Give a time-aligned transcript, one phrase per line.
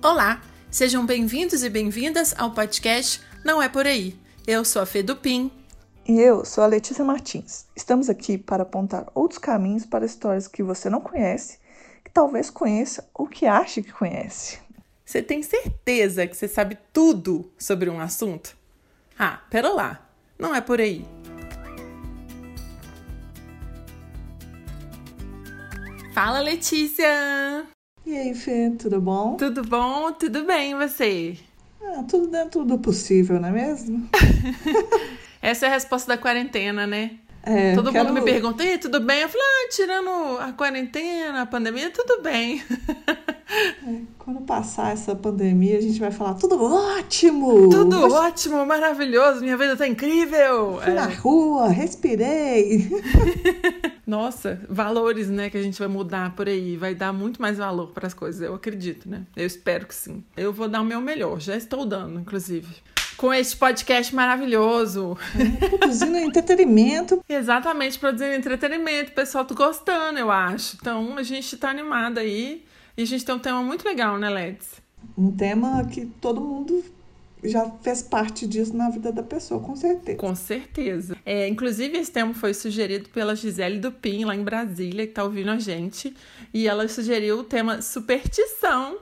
[0.00, 0.40] Olá,
[0.70, 4.16] sejam bem-vindos e bem-vindas ao podcast Não é Por Aí.
[4.46, 5.50] Eu sou a Fê Dupin.
[6.06, 7.66] E eu sou a Letícia Martins.
[7.74, 11.58] Estamos aqui para apontar outros caminhos para histórias que você não conhece,
[12.04, 14.60] que talvez conheça ou que ache que conhece.
[15.04, 18.56] Você tem certeza que você sabe tudo sobre um assunto?
[19.18, 20.08] Ah, pera lá,
[20.38, 21.04] não é por aí.
[26.14, 27.66] Fala, Letícia!
[28.08, 29.36] E aí, Fê, tudo bom?
[29.36, 30.10] Tudo bom?
[30.12, 31.36] Tudo bem, e você?
[31.82, 34.08] Ah, tudo dentro do possível, não é mesmo?
[35.42, 37.18] Essa é a resposta da quarentena, né?
[37.42, 38.08] É, Todo quero...
[38.08, 39.20] mundo me pergunta, e tudo bem?
[39.20, 42.64] Eu falo, ah, tirando a quarentena, a pandemia, tudo bem.
[44.18, 47.70] Quando passar essa pandemia, a gente vai falar tudo ótimo!
[47.70, 48.12] Tudo Mas...
[48.12, 50.78] ótimo, maravilhoso, minha vida tá incrível!
[50.82, 50.94] Fui é.
[50.94, 52.90] na rua, respirei!
[54.06, 57.88] Nossa, valores, né, que a gente vai mudar por aí, vai dar muito mais valor
[57.88, 59.22] para as coisas, eu acredito, né?
[59.34, 60.22] Eu espero que sim.
[60.36, 62.66] Eu vou dar o meu melhor, já estou dando, inclusive
[63.16, 65.18] com este podcast maravilhoso.
[65.36, 67.22] É, produzindo entretenimento.
[67.28, 69.10] Exatamente, produzindo entretenimento.
[69.10, 70.76] O pessoal tá gostando, eu acho.
[70.80, 72.64] Então a gente tá animada aí.
[72.98, 74.82] E a gente tem um tema muito legal, né, Ledes?
[75.16, 76.84] Um tema que todo mundo
[77.44, 80.18] já fez parte disso na vida da pessoa, com certeza.
[80.18, 81.16] Com certeza.
[81.24, 85.52] É, inclusive, esse tema foi sugerido pela Gisele Dupin, lá em Brasília, que tá ouvindo
[85.52, 86.12] a gente.
[86.52, 88.98] E ela sugeriu o tema superstição.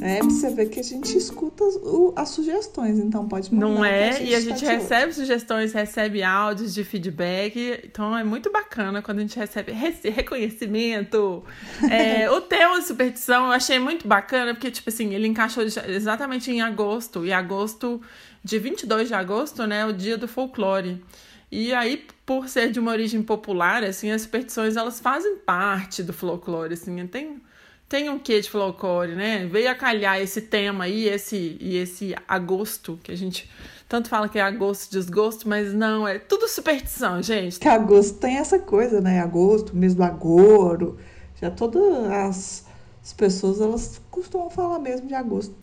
[0.00, 3.66] É, pra você ver que a gente escuta o, as sugestões, então pode mandar.
[3.66, 4.10] Não é?
[4.10, 9.02] A e a gente tá recebe sugestões, recebe áudios de feedback, então é muito bacana
[9.02, 11.42] quando a gente recebe reconhecimento.
[11.90, 16.50] é, o tema de superstição eu achei muito bacana, porque, tipo assim, ele encaixou exatamente
[16.50, 18.00] em agosto, e agosto,
[18.42, 21.02] de 22 de agosto, né, o dia do folclore.
[21.50, 26.12] E aí, por ser de uma origem popular, assim, as superstições, elas fazem parte do
[26.12, 27.40] folclore, assim, tem
[27.88, 29.46] tem um quê de folclore, né?
[29.46, 33.48] Veio a calhar esse tema aí, esse, e esse agosto, que a gente
[33.88, 37.58] tanto fala que é agosto, desgosto, mas não, é tudo superstição, gente.
[37.58, 39.20] Que agosto tem essa coisa, né?
[39.20, 40.98] Agosto, mês do agouro,
[41.40, 42.66] já todas as,
[43.02, 45.56] as pessoas, elas costumam falar mesmo de agosto.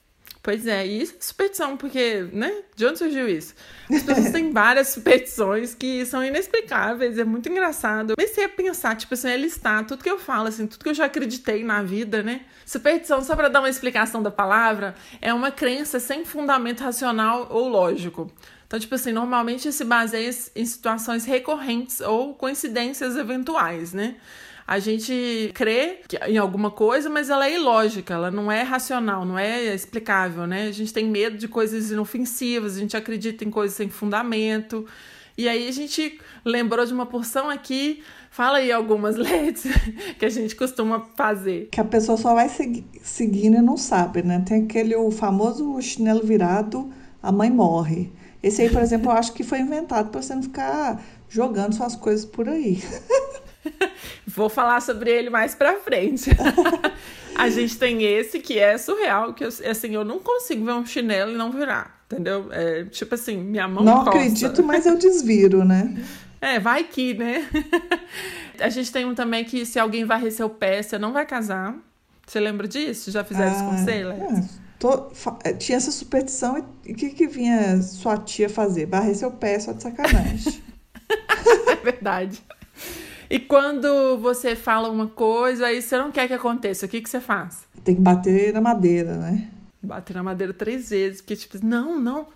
[0.45, 2.61] Pois é, e isso é superstição, porque, né?
[2.75, 3.55] De onde surgiu isso?
[3.91, 8.11] As pessoas têm várias superstições que são inexplicáveis, é muito engraçado.
[8.11, 10.89] Eu comecei a pensar, tipo assim, a listar tudo que eu falo, assim, tudo que
[10.89, 12.41] eu já acreditei na vida, né?
[12.63, 17.67] Superstição, só para dar uma explicação da palavra, é uma crença sem fundamento racional ou
[17.67, 18.31] lógico.
[18.67, 24.15] Então, tipo assim, normalmente se baseia em situações recorrentes ou coincidências eventuais, né?
[24.67, 29.37] A gente crê em alguma coisa, mas ela é ilógica, ela não é racional, não
[29.37, 30.67] é explicável, né?
[30.67, 34.85] A gente tem medo de coisas inofensivas, a gente acredita em coisas sem fundamento.
[35.37, 38.01] E aí a gente lembrou de uma porção aqui.
[38.31, 39.65] Fala aí algumas letras
[40.17, 41.67] que a gente costuma fazer.
[41.71, 44.43] Que a pessoa só vai segui seguindo e não sabe, né?
[44.47, 48.11] Tem aquele o famoso chinelo virado, a mãe morre.
[48.41, 51.95] Esse aí, por exemplo, eu acho que foi inventado para você não ficar jogando suas
[51.95, 52.81] coisas por aí.
[54.35, 56.29] Vou falar sobre ele mais pra frente.
[57.35, 60.85] a gente tem esse que é surreal, que eu, assim, eu não consigo ver um
[60.85, 62.49] chinelo e não virar, entendeu?
[62.51, 64.09] É, tipo assim, minha mão Não coça.
[64.09, 65.95] acredito, mas eu desviro, né?
[66.41, 67.47] É, vai que, né?
[68.59, 71.75] a gente tem um também que se alguém varrer seu pé, você não vai casar.
[72.27, 73.11] Você lembra disso?
[73.11, 74.43] Já fizeram ah, isso com você, é,
[74.77, 75.11] tô,
[75.43, 78.85] é, tinha essa superstição e o que, que vinha sua tia fazer?
[78.87, 80.61] Varrer seu pé só de sacanagem.
[81.67, 82.43] é verdade.
[83.29, 87.09] E quando você fala uma coisa e você não quer que aconteça, o que, que
[87.09, 87.65] você faz?
[87.83, 89.49] Tem que bater na madeira, né?
[89.81, 92.27] Bater na madeira três vezes, porque tipo, não, não,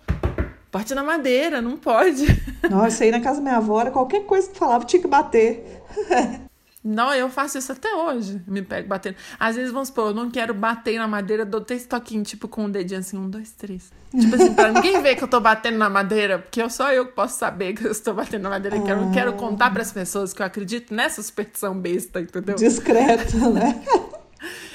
[0.72, 2.24] bate na madeira, não pode.
[2.68, 5.64] Nossa, aí na casa da minha avó, qualquer coisa que falava tinha que bater.
[6.82, 8.40] Não, eu faço isso até hoje.
[8.46, 9.16] Me pego batendo.
[9.38, 12.62] Às vezes, vamos supor, eu não quero bater na madeira, dou três toquinhos, tipo, com
[12.62, 13.90] o um dedinho assim, um, dois, três.
[14.18, 17.06] Tipo assim, pra ninguém ver que eu tô batendo na madeira, porque eu, só eu
[17.06, 19.92] que posso saber que eu estou batendo na madeira, que eu não quero contar pras
[19.92, 22.56] pessoas que eu acredito nessa superstição besta, entendeu?
[22.56, 23.80] Discreta, né?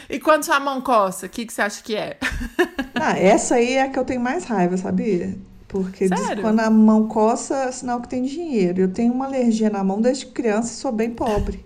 [0.07, 2.17] E quando sua mão coça, o que, que você acha que é?
[2.93, 5.35] Ah, essa aí é a que eu tenho mais raiva, sabia?
[5.67, 8.81] Porque diz quando a mão coça, é sinal que tem dinheiro.
[8.81, 11.65] Eu tenho uma alergia na mão desde criança e sou bem pobre.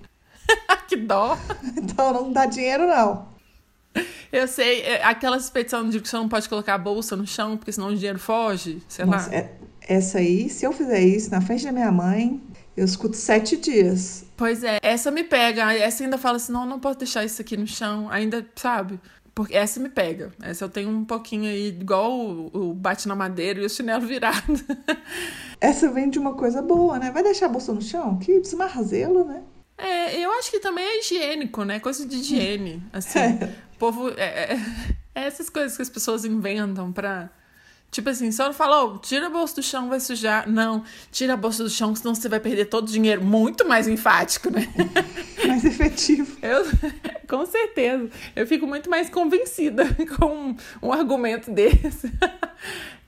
[0.88, 1.38] que dó.
[1.78, 3.28] Então não dá dinheiro, não.
[4.32, 7.58] Eu sei, é, aquela suspeição de que você não pode colocar a bolsa no chão,
[7.58, 9.36] porque senão o dinheiro foge, sei Nossa, lá.
[9.36, 9.52] É,
[9.82, 12.40] essa aí, se eu fizer isso na frente da minha mãe,
[12.78, 14.24] eu escuto sete dias.
[14.38, 15.74] Pois é, essa me pega.
[15.74, 18.08] Essa ainda fala assim: não, não posso deixar isso aqui no chão.
[18.10, 19.00] Ainda, sabe?
[19.34, 20.32] Porque essa me pega.
[20.42, 24.06] Essa eu tenho um pouquinho aí, igual o, o bate na madeira e o chinelo
[24.08, 24.54] virado.
[25.60, 27.10] essa vem de uma coisa boa, né?
[27.12, 28.18] Vai deixar a bolsa no chão?
[28.20, 29.42] Que desmarzelo, né?
[29.80, 31.80] É, eu acho que também é higiênico, né?
[31.80, 32.84] Coisa de higiene.
[32.92, 33.20] Assim,
[33.74, 34.10] o povo.
[34.18, 34.60] É, é,
[35.16, 37.30] é essas coisas que as pessoas inventam pra.
[37.92, 40.48] Tipo assim, só não falou, oh, tira a bolsa do chão, vai sujar.
[40.48, 43.24] Não, tira a bolsa do chão, senão você vai perder todo o dinheiro.
[43.24, 44.68] Muito mais enfático, né?
[45.48, 46.38] Mais efetivo.
[46.40, 46.66] Eu,
[47.28, 48.08] com certeza.
[48.36, 49.84] Eu fico muito mais convencida
[50.20, 52.12] com um, um argumento desse.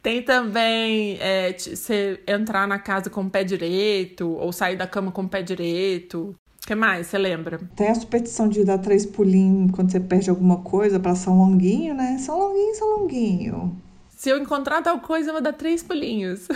[0.02, 5.12] Tem também é, você entrar na casa com o pé direito, ou sair da cama
[5.12, 6.36] com o pé direito.
[6.72, 7.60] Que mais você lembra?
[7.76, 11.94] Tem a superstição de dar três pulinhos quando você perde alguma coisa para São Longuinho,
[11.94, 12.18] né?
[12.18, 13.82] São Longuinho, São Longuinho.
[14.08, 16.48] Se eu encontrar tal coisa, eu vou dar três pulinhos.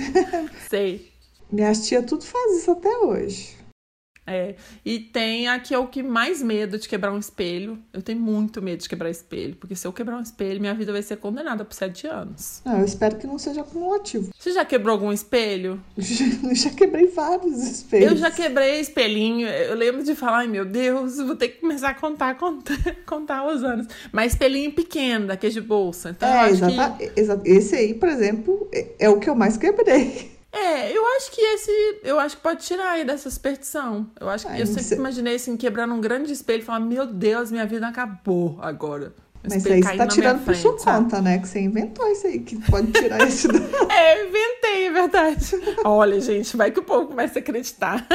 [0.70, 1.12] Sei.
[1.52, 3.54] Minhas tia tudo faz isso até hoje.
[4.26, 7.78] É, e tem a que é o que mais medo de quebrar um espelho.
[7.92, 10.92] Eu tenho muito medo de quebrar espelho, porque se eu quebrar um espelho, minha vida
[10.92, 12.62] vai ser condenada por sete anos.
[12.64, 14.30] Não, eu espero que não seja acumulativo.
[14.38, 15.80] Você já quebrou algum espelho?
[15.96, 18.12] Eu já quebrei vários espelhos.
[18.12, 19.48] Eu já quebrei espelhinho.
[19.48, 23.46] Eu lembro de falar, ai meu Deus, vou ter que começar a contar, contar, contar
[23.46, 23.86] os anos.
[24.12, 26.10] Mas espelhinho pequeno, daquele de bolsa.
[26.10, 27.50] Então, é, exata, que...
[27.50, 30.39] esse aí, por exemplo, é, é o que eu mais quebrei.
[30.52, 32.00] É, eu acho que esse.
[32.02, 34.10] Eu acho que pode tirar aí dessa superstição.
[34.20, 34.98] Eu acho que Ai, eu sempre sei.
[34.98, 39.12] imaginei assim, quebrando um grande espelho e falar, meu Deus, minha vida acabou agora.
[39.42, 41.38] Mas aí você tá tirando por sua conta, né?
[41.38, 43.58] Que você inventou isso aí, que pode tirar isso da...
[43.94, 45.46] É, eu inventei, é verdade.
[45.84, 48.06] Olha, gente, vai que o povo começa a acreditar.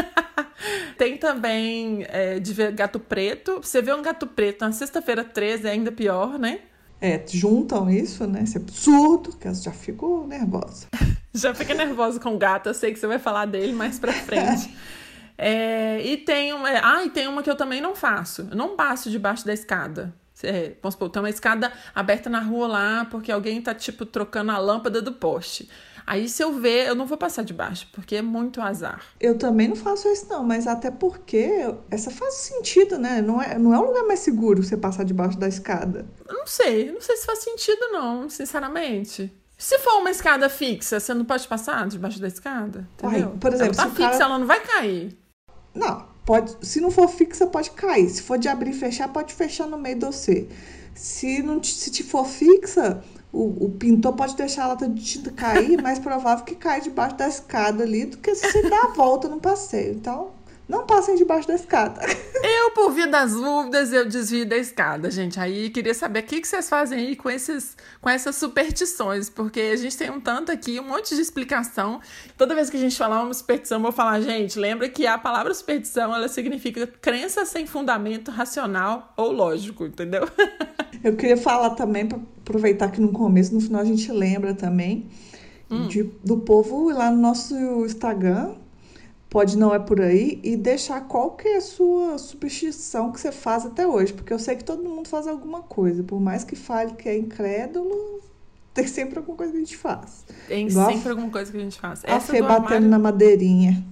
[0.98, 3.60] Tem também é, de ver gato preto.
[3.62, 6.60] Você vê um gato preto na sexta-feira 13 é ainda pior, né?
[7.06, 8.44] É, juntam isso, né?
[8.52, 10.88] É absurdo, que já ficou nervosa.
[11.32, 14.12] já fica nervosa com o gato, eu sei que você vai falar dele mais pra
[14.12, 14.76] frente.
[15.38, 16.68] é, e tem uma.
[16.68, 18.48] Ah, e tem uma que eu também não faço.
[18.50, 20.16] Eu não passo debaixo da escada.
[20.42, 24.52] É, vamos supor, tem uma escada aberta na rua lá, porque alguém tá, tipo, trocando
[24.52, 25.70] a lâmpada do poste.
[26.08, 29.02] Aí, se eu ver, eu não vou passar de baixo, porque é muito azar.
[29.20, 31.50] Eu também não faço isso, não, mas até porque
[31.90, 33.22] essa faz sentido, né?
[33.22, 36.06] Não é, não é o lugar mais seguro você passar debaixo da escada.
[36.28, 39.34] Não sei, não sei se faz sentido, não, sinceramente.
[39.58, 42.88] Se for uma escada fixa, você não pode passar debaixo da escada?
[42.94, 43.30] Entendeu?
[43.30, 44.24] Uai, por exemplo, ela tá fixa, cara...
[44.26, 45.18] ela não vai cair.
[45.74, 46.56] Não, pode.
[46.62, 48.10] Se não for fixa, pode cair.
[48.10, 50.48] Se for de abrir e fechar, pode fechar no meio do você.
[50.94, 53.04] Se não se te for fixa,
[53.36, 57.18] o, o pintor pode deixar a lata de tinta cair, mais provável que caia debaixo
[57.18, 59.94] da escada ali do que se dá a volta no passeio.
[59.94, 60.32] Então,
[60.68, 62.02] não passem debaixo da escada.
[62.44, 65.40] Eu, por via das dúvidas, eu desvio da escada, gente.
[65.40, 69.60] Aí queria saber o que, que vocês fazem aí com, esses, com essas superstições, porque
[69.62, 72.00] a gente tem um tanto aqui, um monte de explicação.
[72.38, 75.18] Toda vez que a gente falar uma superstição, eu vou falar, gente, lembra que a
[75.18, 80.30] palavra superstição ela significa crença sem fundamento racional ou lógico, entendeu?
[81.04, 85.08] Eu queria falar também, para aproveitar que no começo, no final a gente lembra também,
[85.70, 85.88] hum.
[85.88, 88.56] de, do povo lá no nosso Instagram
[89.36, 93.34] pode não é por aí e deixar qual que é a sua superstição que você
[93.34, 96.56] faz até hoje, porque eu sei que todo mundo faz alguma coisa, por mais que
[96.56, 98.22] fale que é incrédulo,
[98.74, 100.24] tem sempre alguma coisa que a gente faz.
[100.48, 101.12] Tem Igual sempre a...
[101.12, 102.06] alguma coisa que a gente faz.
[102.06, 102.88] A Essa Fê batendo armário...
[102.88, 103.86] na madeirinha.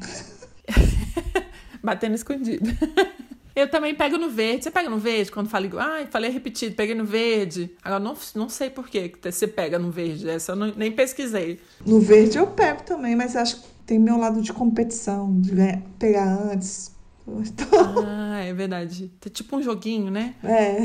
[1.84, 2.70] batendo escondido.
[3.54, 4.64] Eu também pego no verde.
[4.64, 5.86] Você pega no verde quando fala igual?
[5.86, 7.70] Ai, falei repetido, peguei no verde.
[7.84, 10.28] Agora, não, não sei por que você pega no verde.
[10.28, 11.60] Essa eu não, nem pesquisei.
[11.86, 15.82] No verde eu pego também, mas acho que tem meu lado de competição, de ganhar,
[16.00, 16.94] pegar antes.
[18.06, 19.10] Ah, é verdade.
[19.26, 20.36] É tipo um joguinho, né?
[20.44, 20.78] É.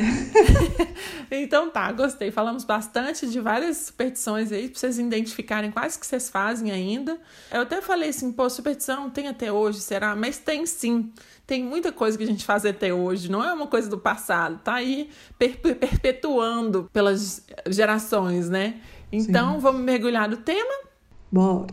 [1.42, 2.30] então tá, gostei.
[2.30, 7.18] Falamos bastante de várias superstições aí, pra vocês identificarem quais que vocês fazem ainda.
[7.52, 10.14] Eu até falei assim, pô, superstição tem até hoje, será?
[10.14, 11.12] Mas tem sim.
[11.46, 14.60] Tem muita coisa que a gente faz até hoje, não é uma coisa do passado,
[14.62, 15.08] tá aí
[15.38, 18.80] perpetuando pelas gerações, né?
[19.10, 19.60] Então, sim.
[19.60, 20.88] vamos mergulhar no tema?
[21.32, 21.66] Bora.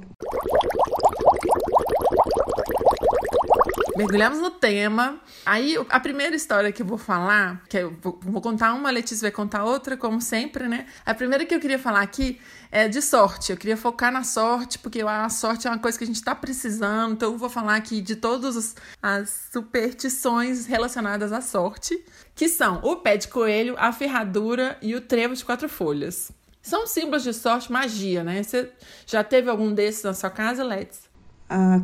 [3.95, 5.21] Mergulhamos no tema.
[5.45, 9.23] Aí, a primeira história que eu vou falar, que eu vou, contar uma, a Letícia
[9.23, 10.85] vai contar outra, como sempre, né?
[11.05, 12.39] A primeira que eu queria falar aqui
[12.71, 13.51] é de sorte.
[13.51, 16.35] Eu queria focar na sorte, porque a sorte é uma coisa que a gente está
[16.35, 17.13] precisando.
[17.13, 22.03] Então, eu vou falar aqui de todas as superstições relacionadas à sorte,
[22.35, 26.31] que são o pé de coelho, a ferradura e o trevo de quatro folhas.
[26.61, 28.43] São símbolos de sorte, magia, né?
[28.43, 28.71] Você
[29.05, 31.04] já teve algum desses na sua casa, Letícia?
[31.49, 31.79] A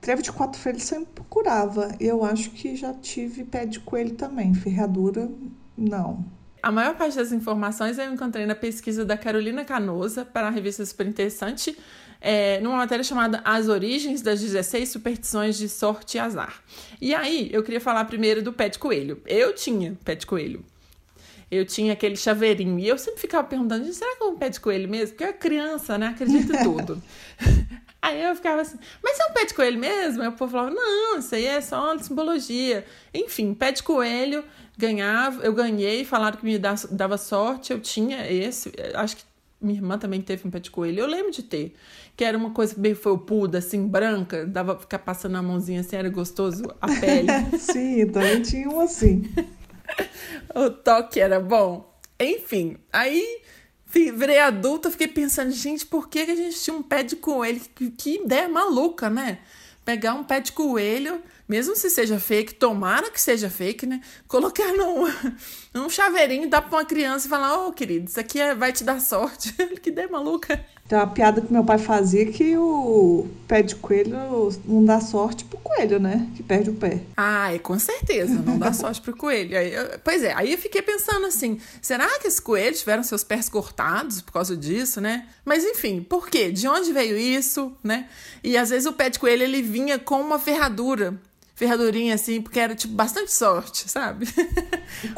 [0.00, 1.94] treva de quatro folhas sempre curava.
[1.98, 4.52] Eu acho que já tive pé de coelho também.
[4.52, 5.30] Ferradura,
[5.76, 6.24] não.
[6.62, 10.84] A maior parte das informações eu encontrei na pesquisa da Carolina Canosa para a revista
[10.84, 11.78] Super Interessante,
[12.20, 16.60] é, numa matéria chamada As Origens das 16 Superstições de Sorte e Azar.
[17.00, 19.22] E aí, eu queria falar primeiro do pé de coelho.
[19.26, 20.64] Eu tinha pé de coelho.
[21.48, 22.78] Eu tinha aquele chaveirinho.
[22.80, 25.10] E eu sempre ficava perguntando, será que é um pé de coelho mesmo?
[25.10, 26.08] Porque é criança, né?
[26.08, 27.00] Acredita em tudo.
[28.06, 30.22] Aí eu ficava assim, mas é um pé de coelho mesmo?
[30.22, 32.86] Aí o povo falava, não, isso aí é só simbologia.
[33.12, 34.44] Enfim, pé de coelho,
[34.78, 39.24] ganhava, eu ganhei, falaram que me dava sorte, eu tinha esse, acho que
[39.60, 41.74] minha irmã também teve um pé de coelho, eu lembro de ter,
[42.16, 45.96] que era uma coisa bem felpuda, assim, branca, dava pra ficar passando a mãozinha assim,
[45.96, 47.26] era gostoso a pele.
[47.58, 49.28] Sim, também tinha um assim.
[50.54, 51.92] o toque era bom.
[52.20, 53.42] Enfim, aí
[54.10, 57.60] virei adulta, fiquei pensando, gente, por que, que a gente tinha um pé de coelho?
[57.74, 59.38] Que, que ideia maluca, né?
[59.84, 64.00] Pegar um pé de coelho mesmo se seja fake, tomara que seja fake, né?
[64.26, 65.06] Colocar num,
[65.72, 68.72] num chaveirinho, dar pra uma criança e falar: Ô, oh, querido, isso aqui é, vai
[68.72, 69.52] te dar sorte.
[69.80, 70.64] que ideia maluca.
[70.88, 74.16] Tem uma piada que meu pai fazia que o pé de coelho
[74.64, 76.28] não dá sorte pro coelho, né?
[76.36, 77.00] Que perde o pé.
[77.16, 79.58] Ai, com certeza, não dá sorte pro coelho.
[79.58, 83.24] Aí, eu, pois é, aí eu fiquei pensando assim: será que esses coelhos tiveram seus
[83.24, 85.26] pés cortados por causa disso, né?
[85.44, 86.50] Mas enfim, por quê?
[86.50, 88.08] De onde veio isso, né?
[88.42, 91.20] E às vezes o pé de coelho ele vinha com uma ferradura
[91.56, 94.28] ferradurinha assim, porque era tipo bastante sorte, sabe?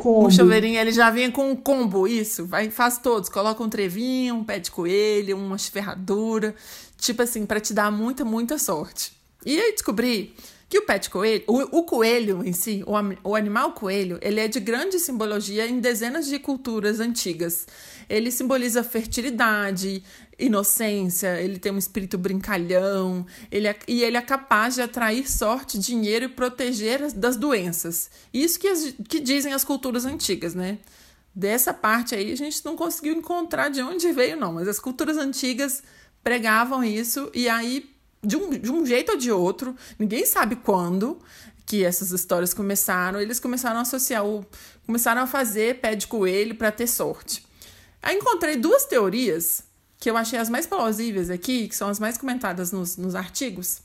[0.03, 4.37] Um choveirinho, ele já vinha com um combo, isso, vai, faz todos, coloca um trevinho,
[4.37, 6.55] um pé de coelho, uma ferradura,
[6.97, 9.13] tipo assim, para te dar muita, muita sorte.
[9.45, 10.35] E aí descobri
[10.69, 14.47] que o pet coelho, o, o, coelho em si, o, o animal coelho, ele é
[14.47, 17.67] de grande simbologia em dezenas de culturas antigas.
[18.09, 20.03] Ele simboliza fertilidade,
[20.39, 25.79] inocência, ele tem um espírito brincalhão, ele é, e ele é capaz de atrair sorte,
[25.79, 28.11] dinheiro e proteger das doenças.
[28.33, 30.79] Isso que, as, que dizem as culturas antigas, né?
[31.35, 35.17] Dessa parte aí a gente não conseguiu encontrar de onde veio, não, mas as culturas
[35.17, 35.83] antigas
[36.23, 37.91] pregavam isso, e aí,
[38.23, 41.19] de um, de um jeito ou de outro, ninguém sabe quando
[41.67, 44.45] que essas histórias começaram, eles começaram a associar o.
[44.87, 47.45] começaram a fazer pé de coelho para ter sorte.
[48.03, 49.68] Aí encontrei duas teorias
[49.99, 53.83] que eu achei as mais plausíveis aqui, que são as mais comentadas nos, nos artigos,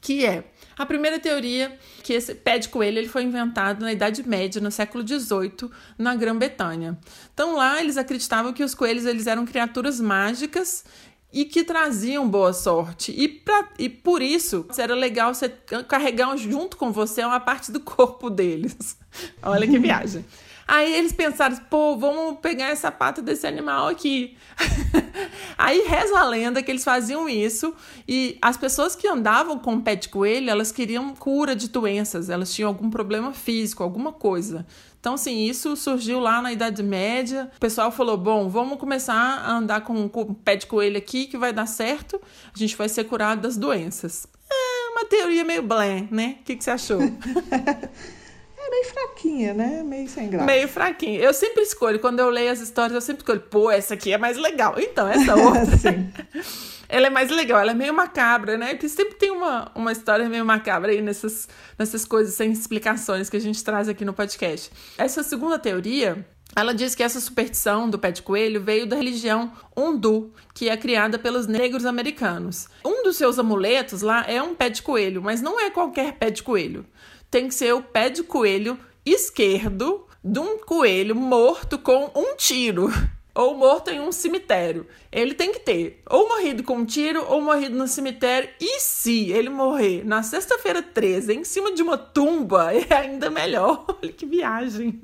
[0.00, 0.44] que é
[0.76, 4.70] a primeira teoria que esse pé de coelho ele foi inventado na Idade Média, no
[4.70, 6.98] século XVIII, na Grã-Bretanha.
[7.32, 10.84] Então lá eles acreditavam que os coelhos eles eram criaturas mágicas
[11.32, 13.12] e que traziam boa sorte.
[13.16, 15.48] E, pra, e por isso era legal você
[15.88, 18.96] carregar junto com você uma parte do corpo deles.
[19.42, 20.24] Olha que viagem.
[20.66, 24.36] Aí eles pensaram, pô, vamos pegar essa pata desse animal aqui.
[25.58, 27.74] Aí reza a lenda que eles faziam isso
[28.08, 32.30] e as pessoas que andavam com o pé de coelho, elas queriam cura de doenças,
[32.30, 34.66] elas tinham algum problema físico, alguma coisa.
[34.98, 37.50] Então, assim, isso surgiu lá na Idade Média.
[37.54, 41.26] O pessoal falou: bom, vamos começar a andar com, com o pé de coelho aqui
[41.26, 42.18] que vai dar certo,
[42.54, 44.26] a gente vai ser curado das doenças.
[44.50, 46.38] É uma teoria meio blé, né?
[46.40, 47.00] O que, que você achou?
[48.64, 49.82] É meio fraquinha, né?
[49.84, 50.46] Meio sem graça.
[50.46, 51.20] Meio fraquinha.
[51.20, 54.16] Eu sempre escolho, quando eu leio as histórias, eu sempre escolho, pô, essa aqui é
[54.16, 54.76] mais legal.
[54.78, 55.66] Então, essa outra.
[55.76, 56.10] Sim.
[56.88, 58.70] ela é mais legal, ela é meio macabra, né?
[58.70, 61.46] Porque sempre tem uma, uma história meio macabra aí nessas,
[61.78, 64.70] nessas coisas sem explicações que a gente traz aqui no podcast.
[64.96, 66.26] Essa segunda teoria.
[66.56, 70.76] Ela diz que essa superstição do pé de coelho veio da religião Undu, que é
[70.76, 72.68] criada pelos negros americanos.
[72.84, 76.30] Um dos seus amuletos lá é um pé de coelho, mas não é qualquer pé
[76.30, 76.86] de coelho
[77.34, 82.88] tem que ser o pé de coelho esquerdo de um coelho morto com um tiro
[83.34, 84.86] ou morto em um cemitério.
[85.10, 88.48] Ele tem que ter ou morrido com um tiro ou morrido no cemitério.
[88.60, 93.84] E se ele morrer na sexta-feira 13 em cima de uma tumba, é ainda melhor.
[94.00, 95.00] Olha que viagem.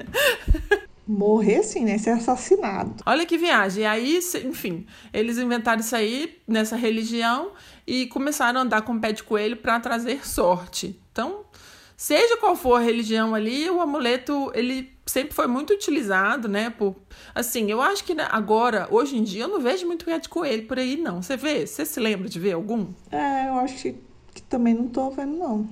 [1.09, 1.99] Morrer sim, né?
[1.99, 2.95] Ser assassinado.
[3.05, 3.83] Olha que viagem.
[3.83, 7.51] E aí, enfim, eles inventaram isso aí nessa religião
[7.85, 10.97] e começaram a andar com o pé de coelho para trazer sorte.
[11.11, 11.45] Então,
[12.01, 16.71] Seja qual for a religião ali, o amuleto, ele sempre foi muito utilizado, né?
[16.71, 16.97] Por,
[17.35, 20.67] assim, eu acho que agora, hoje em dia, eu não vejo muito pé de coelho
[20.67, 21.21] por aí, não.
[21.21, 21.67] Você vê?
[21.67, 22.87] Você se lembra de ver algum?
[23.13, 23.97] É, eu acho que,
[24.33, 25.69] que também não tô vendo, não.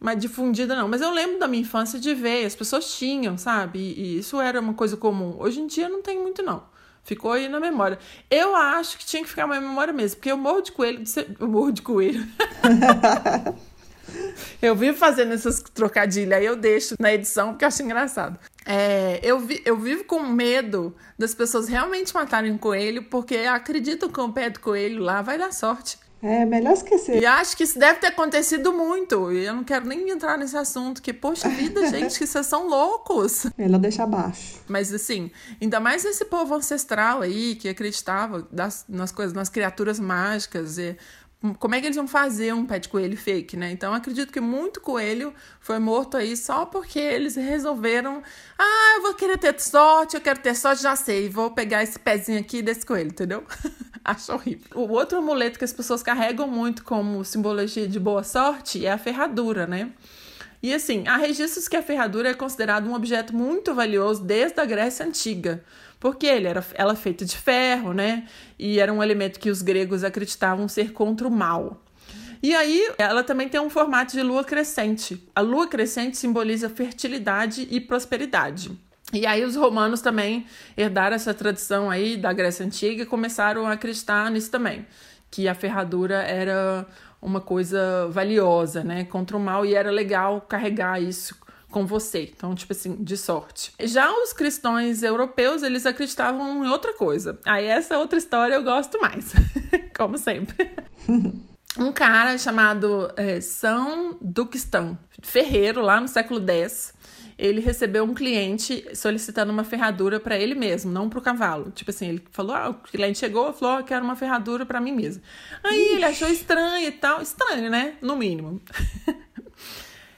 [0.00, 0.88] Mas difundida não.
[0.88, 3.78] Mas eu lembro da minha infância de ver, as pessoas tinham, sabe?
[3.78, 5.36] E, e isso era uma coisa comum.
[5.38, 6.64] Hoje em dia não tem muito, não.
[7.04, 7.96] Ficou aí na memória.
[8.28, 10.98] Eu acho que tinha que ficar na memória mesmo, porque eu morro de coelho.
[10.98, 11.36] De ser...
[11.38, 12.26] Eu morro de coelho.
[14.60, 18.38] Eu vivo fazendo essas trocadilhas, aí eu deixo na edição porque eu acho engraçado.
[18.66, 24.08] É, eu, vi, eu vivo com medo das pessoas realmente matarem um coelho porque acreditam
[24.08, 25.98] que o pé do coelho lá vai dar sorte.
[26.22, 27.22] É melhor esquecer.
[27.22, 29.32] E acho que isso deve ter acontecido muito.
[29.32, 32.68] E eu não quero nem entrar nesse assunto, que, poxa vida, gente, que vocês são
[32.68, 33.46] loucos.
[33.56, 34.60] Melhor deixar abaixo.
[34.68, 35.30] Mas assim,
[35.60, 40.76] ainda mais esse povo ancestral aí que acreditava das, nas coisas, nas criaturas mágicas.
[40.76, 40.94] E
[41.58, 43.70] como é que eles vão fazer um pé de coelho fake, né?
[43.70, 48.22] Então acredito que muito coelho foi morto aí só porque eles resolveram,
[48.58, 51.98] ah, eu vou querer ter sorte, eu quero ter sorte, já sei, vou pegar esse
[51.98, 53.42] pezinho aqui desse coelho, entendeu?
[54.04, 54.66] Acho horrível.
[54.74, 58.98] O outro amuleto que as pessoas carregam muito como simbologia de boa sorte é a
[58.98, 59.90] ferradura, né?
[60.62, 64.64] E assim, há registros que a ferradura é considerada um objeto muito valioso desde a
[64.66, 65.64] Grécia Antiga,
[66.00, 68.26] porque ele era, ela é feita de ferro, né?
[68.58, 71.84] E era um elemento que os gregos acreditavam ser contra o mal.
[72.42, 75.22] E aí, ela também tem um formato de lua crescente.
[75.36, 78.70] A lua crescente simboliza fertilidade e prosperidade.
[79.12, 83.72] E aí os romanos também herdaram essa tradição aí da Grécia Antiga e começaram a
[83.72, 84.86] acreditar nisso também,
[85.30, 86.86] que a ferradura era
[87.20, 91.36] uma coisa valiosa, né, contra o mal e era legal carregar isso
[91.70, 92.30] com você.
[92.34, 93.72] Então, tipo assim, de sorte.
[93.80, 97.38] Já os cristãos europeus, eles acreditavam em outra coisa.
[97.46, 99.32] Aí essa outra história eu gosto mais,
[99.96, 100.70] como sempre.
[101.78, 106.92] um cara chamado é, São Duquestan, ferreiro, lá no século X,
[107.40, 111.70] ele recebeu um cliente solicitando uma ferradura para ele mesmo, não para o cavalo.
[111.70, 114.78] Tipo assim, ele falou: ah, o cliente chegou e falou: eu quero uma ferradura para
[114.78, 115.22] mim mesmo.
[115.64, 115.94] Aí Ixi.
[115.94, 117.22] ele achou estranho e tal.
[117.22, 117.94] Estranho, né?
[118.02, 118.60] No mínimo.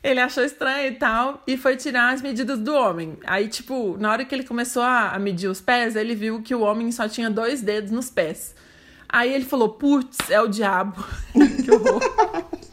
[0.03, 3.17] ele achou estranho e tal e foi tirar as medidas do homem.
[3.25, 6.55] Aí, tipo, na hora que ele começou a, a medir os pés, ele viu que
[6.55, 8.55] o homem só tinha dois dedos nos pés.
[9.09, 11.05] Aí ele falou: putz, é o diabo.
[11.33, 12.01] que horror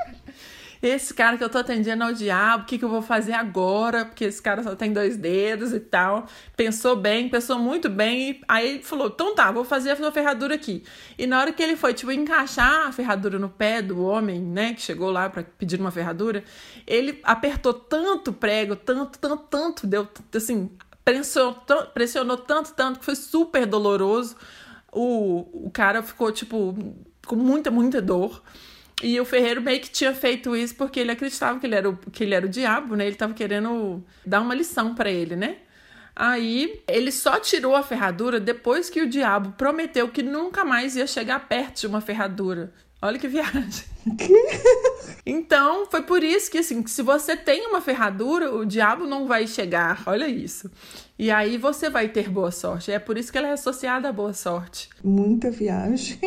[0.81, 3.33] esse cara que eu tô atendendo é o diabo, o que, que eu vou fazer
[3.33, 4.05] agora?
[4.05, 6.25] Porque esse cara só tem dois dedos e tal.
[6.55, 8.31] Pensou bem, pensou muito bem.
[8.31, 10.83] E aí ele falou: então tá, vou fazer a ferradura aqui.
[11.17, 14.73] E na hora que ele foi, tipo, encaixar a ferradura no pé do homem, né,
[14.73, 16.43] que chegou lá para pedir uma ferradura,
[16.87, 20.71] ele apertou tanto prego, tanto, tanto, tanto, deu assim,
[21.03, 21.55] pressionou,
[21.93, 24.37] pressionou tanto, tanto, que foi super doloroso.
[24.91, 26.73] O, o cara ficou, tipo,
[27.25, 28.41] com muita, muita dor.
[29.01, 31.97] E o Ferreiro meio que tinha feito isso porque ele acreditava que ele era o,
[31.97, 33.05] que ele era o diabo, né?
[33.05, 35.57] Ele estava querendo dar uma lição para ele, né?
[36.15, 41.07] Aí ele só tirou a ferradura depois que o diabo prometeu que nunca mais ia
[41.07, 42.73] chegar perto de uma ferradura.
[43.01, 43.85] Olha que viagem.
[45.25, 49.47] então, foi por isso que, assim, se você tem uma ferradura, o diabo não vai
[49.47, 50.03] chegar.
[50.05, 50.69] Olha isso.
[51.17, 52.91] E aí você vai ter boa sorte.
[52.91, 54.89] É por isso que ela é associada à boa sorte.
[55.01, 56.19] Muita viagem.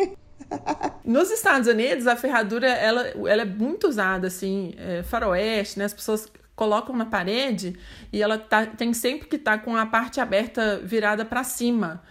[1.03, 5.85] Nos Estados Unidos, a ferradura ela, ela é muito usada, assim, é, faroeste, né?
[5.85, 7.75] As pessoas colocam na parede
[8.11, 12.01] e ela tá, tem sempre que estar tá com a parte aberta virada para cima.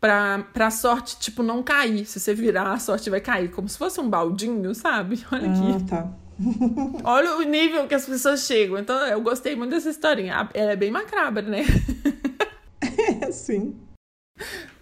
[0.00, 2.04] Pra, pra sorte, tipo, não cair.
[2.04, 3.50] Se você virar, a sorte vai cair.
[3.50, 5.24] Como se fosse um baldinho, sabe?
[5.32, 5.76] Olha aqui.
[5.76, 6.12] Ah, tá.
[7.04, 8.76] Olha o nível que as pessoas chegam.
[8.76, 10.46] Então, eu gostei muito dessa historinha.
[10.52, 11.64] Ela é bem macabra, né?
[13.22, 13.74] É, sim.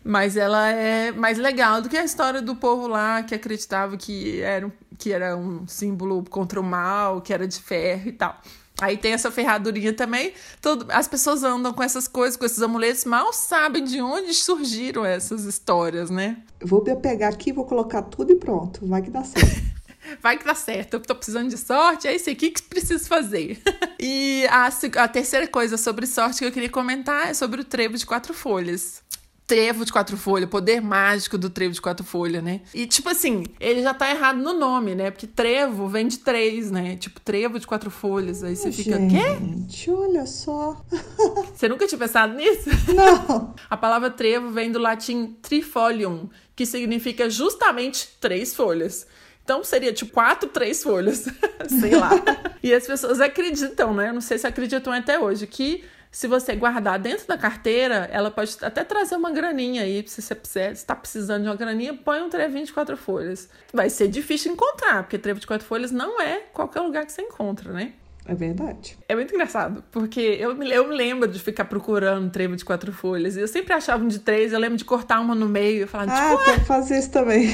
[0.05, 4.41] Mas ela é mais legal do que a história do povo lá que acreditava que
[4.41, 8.37] era, que era um símbolo contra o mal, que era de ferro e tal.
[8.81, 10.33] Aí tem essa ferradurinha também.
[10.61, 15.05] Todo, as pessoas andam com essas coisas, com esses amuletos, mal sabem de onde surgiram
[15.05, 16.39] essas histórias, né?
[16.61, 18.85] Vou pegar aqui, vou colocar tudo e pronto.
[18.85, 19.73] Vai que dá certo.
[20.21, 20.95] Vai que dá certo.
[20.95, 23.63] Eu tô precisando de sorte, é isso aqui que preciso fazer.
[24.01, 24.69] e a,
[25.05, 28.35] a terceira coisa sobre sorte que eu queria comentar é sobre o trevo de quatro
[28.35, 29.01] folhas
[29.47, 32.61] trevo de quatro folhas, poder mágico do trevo de quatro folhas, né?
[32.73, 35.11] E, tipo assim, ele já tá errado no nome, né?
[35.11, 36.97] Porque trevo vem de três, né?
[36.97, 38.43] Tipo, trevo de quatro folhas.
[38.43, 39.37] Aí você fica, quê?
[39.39, 40.83] Gente, olha só.
[41.55, 42.71] Você nunca tinha pensado nisso?
[42.95, 43.55] Não.
[43.69, 49.07] A palavra trevo vem do latim trifolium, que significa justamente três folhas.
[49.45, 51.27] Então seria tipo quatro, três folhas,
[51.81, 52.11] sei lá.
[52.63, 54.09] e as pessoas acreditam, né?
[54.09, 58.31] Eu não sei se acreditam até hoje, que se você guardar dentro da carteira, ela
[58.31, 62.29] pode até trazer uma graninha aí, se você está precisando de uma graninha, põe um
[62.29, 63.49] trevinho de quatro folhas.
[63.73, 67.23] Vai ser difícil encontrar, porque trevo de quatro folhas não é qualquer lugar que você
[67.23, 67.95] encontra, né?
[68.27, 68.97] É verdade.
[69.09, 73.37] É muito engraçado, porque eu, eu me lembro de ficar procurando trevo de quatro folhas.
[73.37, 75.87] E eu sempre achava um de três, eu lembro de cortar uma no meio e
[75.87, 76.51] falar, ah, tipo...
[76.51, 77.49] Ah, fazer isso também.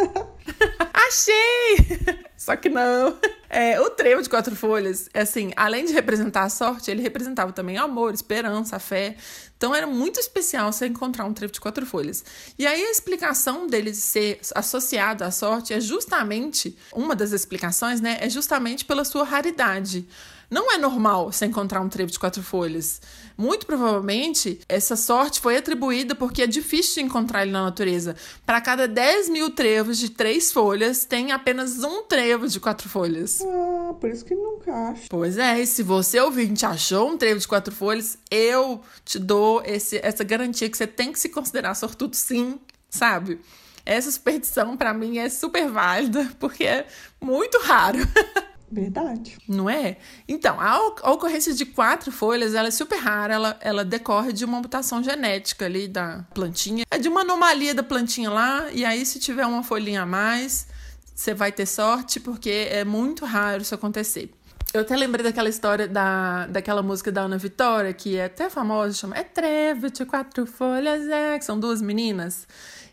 [0.92, 2.20] Achei!
[2.36, 3.18] Só que não.
[3.50, 7.76] É, o trevo de quatro folhas, assim, além de representar a sorte, ele representava também
[7.76, 9.16] amor, esperança, fé.
[9.56, 12.24] Então era muito especial você encontrar um trevo de quatro folhas.
[12.58, 18.16] E aí a explicação dele ser associado à sorte é justamente, uma das explicações, né,
[18.20, 20.08] é justamente pela sua raridade.
[20.50, 23.00] Não é normal você encontrar um trevo de quatro folhas.
[23.38, 28.16] Muito provavelmente, essa sorte foi atribuída porque é difícil de encontrar ele na natureza.
[28.44, 33.40] Para cada 10 mil trevos de três folhas, tem apenas um trevo de quatro folhas.
[33.42, 35.02] Ah, por isso que nunca acha.
[35.08, 39.62] Pois é, e se você ouvinte achou um trevo de quatro folhas, eu te dou
[39.64, 42.58] esse, essa garantia que você tem que se considerar sortudo sim,
[42.88, 43.40] sabe?
[43.84, 46.86] essa superstição para mim é super válida, porque é
[47.20, 47.98] muito raro.
[48.70, 49.36] Verdade.
[49.48, 49.96] Não é?
[50.28, 50.78] Então, a,
[51.10, 55.64] ocorrência de quatro folhas, ela é super rara, ela, ela decorre de uma mutação genética
[55.64, 56.84] ali da plantinha.
[56.90, 60.68] É de uma anomalia da plantinha lá, e aí se tiver uma folhinha a mais,
[61.14, 64.30] você vai ter sorte, porque é muito raro isso acontecer.
[64.72, 68.94] Eu até lembrei daquela história da, daquela música da Ana Vitória, que é até famosa,
[68.94, 72.46] chama É Treve de Quatro Folhas, é, que são duas meninas.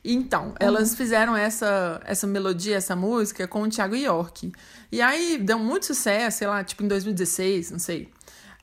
[0.10, 4.54] Então, elas fizeram essa, essa melodia, essa música com o Thiago York.
[4.90, 8.10] E aí deu muito sucesso, sei lá, tipo em 2016, não sei.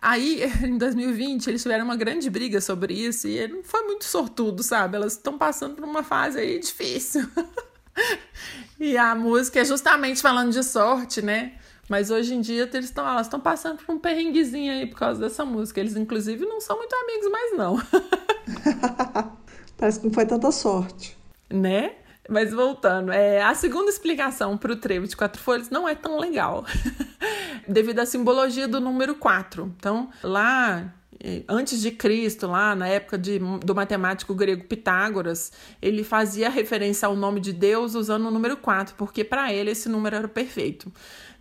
[0.01, 4.63] Aí, em 2020, eles tiveram uma grande briga sobre isso e não foi muito sortudo,
[4.63, 4.97] sabe?
[4.97, 7.29] Elas estão passando por uma fase aí difícil.
[8.81, 11.57] e a música é justamente falando de sorte, né?
[11.91, 15.21] Mas hoje em dia eles estão, elas estão passando por um perrenguezinho aí por causa
[15.21, 15.79] dessa música.
[15.79, 17.83] Eles, inclusive, não são muito amigos mais, não.
[19.77, 21.23] Parece que não foi tanta sorte
[21.55, 21.93] né?
[22.29, 26.19] Mas voltando, é, a segunda explicação para o trevo de quatro folhas não é tão
[26.19, 26.65] legal,
[27.69, 29.75] devido à simbologia do número 4.
[29.77, 30.91] Então, lá
[31.23, 37.07] é, antes de Cristo, lá na época de, do matemático grego Pitágoras, ele fazia referência
[37.07, 40.91] ao nome de Deus usando o número 4, porque para ele esse número era perfeito.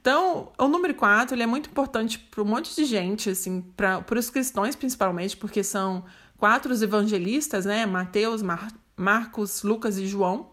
[0.02, 4.04] Então, o número 4 ele é muito importante para um monte de gente, assim, para
[4.19, 6.04] os cristãos principalmente, porque são
[6.38, 7.86] quatro evangelistas, né?
[7.86, 10.49] Mateus, Mar Marcos, Lucas e João,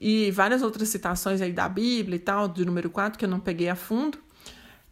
[0.00, 3.40] e várias outras citações aí da Bíblia e tal, do número 4, que eu não
[3.40, 4.18] peguei a fundo.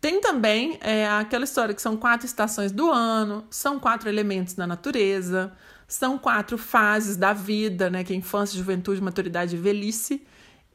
[0.00, 4.66] Tem também é, aquela história que são quatro estações do ano, são quatro elementos da
[4.66, 5.52] natureza,
[5.88, 10.24] são quatro fases da vida, né, que é infância, juventude, maturidade e velhice,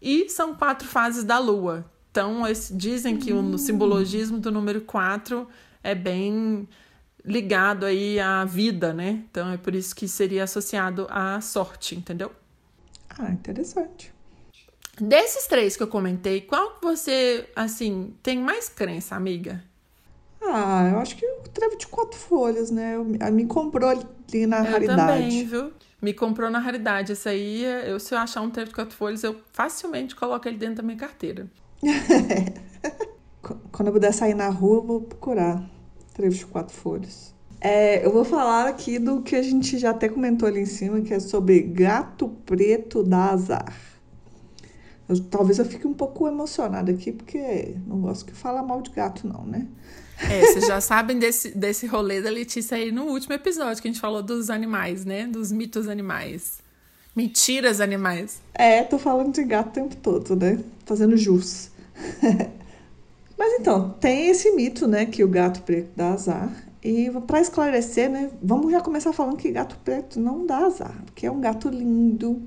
[0.02, 1.86] e são quatro fases da lua.
[2.12, 5.48] Então, esse, dizem que o simbologismo do número 4
[5.82, 6.68] é bem
[7.26, 9.24] ligado aí à vida, né?
[9.30, 12.32] Então é por isso que seria associado à sorte, entendeu?
[13.18, 14.14] Ah, interessante.
[15.00, 19.64] Desses três que eu comentei, qual que você, assim, tem mais crença, amiga?
[20.42, 22.96] Ah, eu acho que o trevo de quatro folhas, né?
[22.96, 25.02] Eu, me comprou ali na eu raridade.
[25.02, 25.72] também, viu?
[26.02, 27.14] Me comprou na raridade.
[27.14, 30.58] Esse aí, eu, se eu achar um trevo de quatro folhas, eu facilmente coloco ele
[30.58, 31.48] dentro da minha carteira.
[33.72, 35.64] Quando eu puder sair na rua, eu vou procurar
[36.14, 37.34] trevo de quatro folhas.
[37.60, 41.00] É, eu vou falar aqui do que a gente já até comentou ali em cima,
[41.02, 43.74] que é sobre gato preto da azar.
[45.08, 48.92] Eu, talvez eu fique um pouco emocionada aqui, porque não gosto que fala mal de
[48.92, 49.68] gato, não, né?
[50.20, 53.92] É, vocês já sabem desse, desse rolê da Letícia aí no último episódio que a
[53.92, 55.26] gente falou dos animais, né?
[55.26, 56.60] Dos mitos animais.
[57.16, 58.42] Mentiras animais.
[58.54, 60.60] É, tô falando de gato o tempo todo, né?
[60.86, 61.70] Fazendo jus.
[63.38, 66.52] Mas então, tem esse mito, né, que o gato preto dá azar.
[66.84, 71.26] E para esclarecer, né, vamos já começar falando que gato preto não dá azar, porque
[71.26, 72.42] é um gato lindo.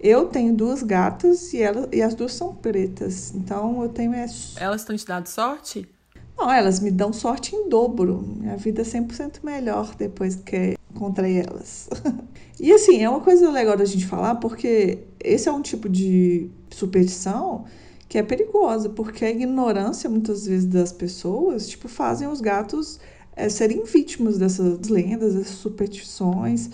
[0.00, 3.32] Eu tenho duas gatas e, ela, e as duas são pretas.
[3.34, 4.12] Então eu tenho.
[4.14, 5.88] Elas estão te dando sorte?
[6.36, 8.20] Não, elas me dão sorte em dobro.
[8.20, 11.88] Minha vida é 100% melhor depois que encontrei elas.
[12.58, 16.50] e assim, é uma coisa legal da gente falar, porque esse é um tipo de
[16.70, 17.64] superstição
[18.12, 23.00] que é perigosa, porque a ignorância muitas vezes das pessoas, tipo, fazem os gatos
[23.34, 26.68] é, serem vítimas dessas lendas, dessas superstições.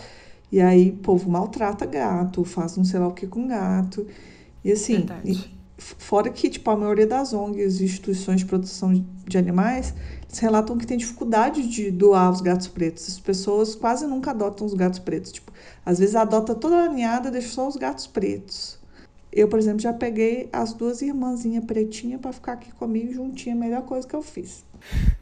[0.51, 4.05] E aí o povo maltrata gato, faz um sei lá o que com gato.
[4.65, 5.39] E assim, e,
[5.79, 8.93] fora que tipo, a maioria das ONGs e instituições de proteção
[9.25, 9.95] de animais,
[10.29, 13.07] eles relatam que tem dificuldade de doar os gatos pretos.
[13.07, 15.31] As pessoas quase nunca adotam os gatos pretos.
[15.31, 15.53] Tipo,
[15.87, 18.78] às vezes adota toda a ninhada, deixa só os gatos pretos.
[19.39, 23.59] Eu, por exemplo, já peguei as duas irmãzinhas pretinhas para ficar aqui comigo juntinha, a
[23.59, 24.65] melhor coisa que eu fiz.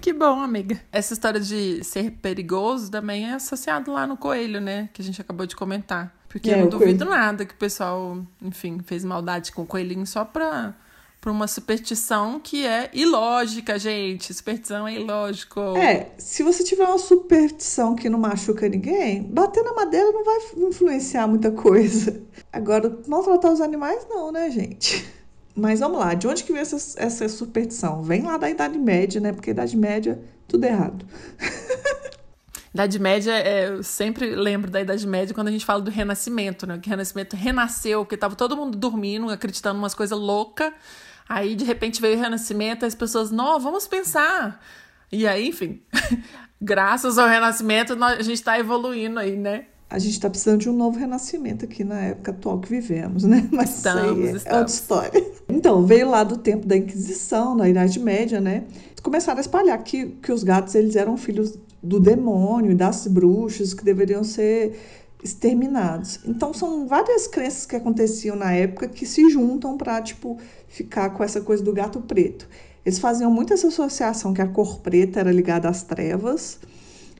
[0.00, 0.78] Que bom, amiga.
[0.92, 4.90] Essa história de ser perigoso também é associado lá no coelho, né?
[4.92, 6.14] Que a gente acabou de comentar.
[6.28, 7.18] Porque é, eu não duvido coelho.
[7.18, 10.74] nada que o pessoal, enfim, fez maldade com o coelhinho só pra
[11.26, 14.32] por uma superstição que é ilógica, gente.
[14.32, 15.60] Superstição é ilógico.
[15.76, 20.38] É, se você tiver uma superstição que não machuca ninguém, bater na madeira não vai
[20.68, 22.22] influenciar muita coisa.
[22.52, 25.04] Agora, maltratar os animais, não, né, gente?
[25.52, 28.04] Mas vamos lá, de onde que vem essa, essa superstição?
[28.04, 29.32] Vem lá da Idade Média, né?
[29.32, 31.04] Porque Idade Média, tudo errado.
[32.72, 36.68] Idade Média, é, eu sempre lembro da Idade Média quando a gente fala do Renascimento,
[36.68, 36.78] né?
[36.78, 40.72] Que o Renascimento renasceu, porque tava todo mundo dormindo, acreditando em umas coisas loucas.
[41.28, 44.60] Aí, de repente, veio o Renascimento, as pessoas, não, vamos pensar.
[45.10, 45.80] E aí, enfim,
[46.60, 49.66] graças ao Renascimento, a gente está evoluindo aí, né?
[49.88, 53.48] A gente está precisando de um novo renascimento aqui na época atual que vivemos, né?
[53.52, 54.46] Mas estamos, isso aí é, estamos.
[54.46, 55.26] é outra história.
[55.48, 58.64] Então, veio lá do tempo da Inquisição, da Idade Média, né?
[59.00, 63.72] Começaram a espalhar que, que os gatos eles eram filhos do demônio e das bruxas,
[63.72, 64.76] que deveriam ser
[65.22, 66.20] exterminados.
[66.24, 71.24] Então são várias crenças que aconteciam na época que se juntam para tipo ficar com
[71.24, 72.48] essa coisa do gato preto.
[72.84, 76.60] Eles faziam muito essa associação que a cor preta era ligada às trevas.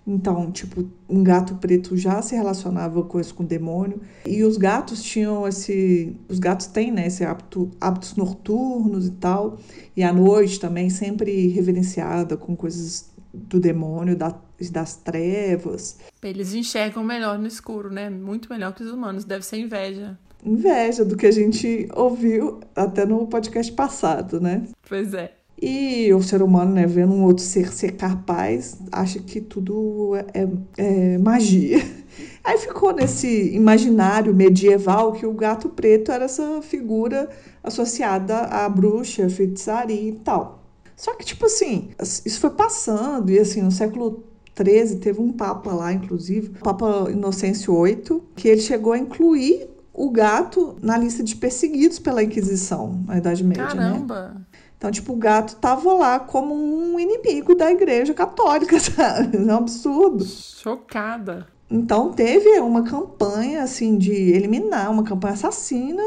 [0.06, 4.00] Então, tipo, um gato preto já se relacionava com isso com o demônio.
[4.24, 6.14] E os gatos tinham esse.
[6.28, 9.58] Os gatos têm, né, esse hábito, hábitos noturnos e tal.
[9.96, 14.34] E à noite também, sempre reverenciada com coisas do demônio, da,
[14.70, 15.98] das trevas.
[16.22, 18.10] Eles enxergam melhor no escuro, né?
[18.10, 19.24] Muito melhor que os humanos.
[19.24, 20.18] Deve ser inveja.
[20.44, 24.62] Inveja do que a gente ouviu até no podcast passado, né?
[24.88, 25.32] Pois é.
[25.60, 30.46] E o ser humano, né, vendo um outro ser ser capaz, acha que tudo é,
[30.76, 31.78] é magia.
[32.44, 37.28] Aí ficou nesse imaginário medieval que o gato preto era essa figura
[37.64, 40.65] associada à bruxa, feitiçaria e tal.
[40.96, 44.24] Só que, tipo assim, isso foi passando, e assim, no século
[44.56, 49.68] XIII teve um papa lá, inclusive, o Papa Inocêncio VIII, que ele chegou a incluir
[49.92, 53.74] o gato na lista de perseguidos pela Inquisição na Idade Média, né?
[53.74, 54.28] Caramba!
[54.28, 54.40] Né?
[54.78, 59.36] Então, tipo, o gato tava lá como um inimigo da Igreja Católica, sabe?
[59.36, 60.24] É um absurdo.
[60.24, 61.46] Chocada.
[61.70, 66.02] Então, teve uma campanha, assim, de eliminar, uma campanha assassina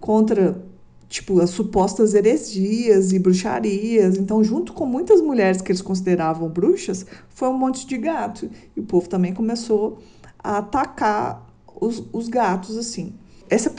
[0.00, 0.60] contra
[1.08, 4.16] tipo, as supostas heresias e bruxarias.
[4.16, 8.48] Então, junto com muitas mulheres que eles consideravam bruxas, foi um monte de gato.
[8.76, 9.98] E o povo também começou
[10.38, 11.46] a atacar
[11.80, 13.14] os, os gatos, assim.
[13.48, 13.70] Essa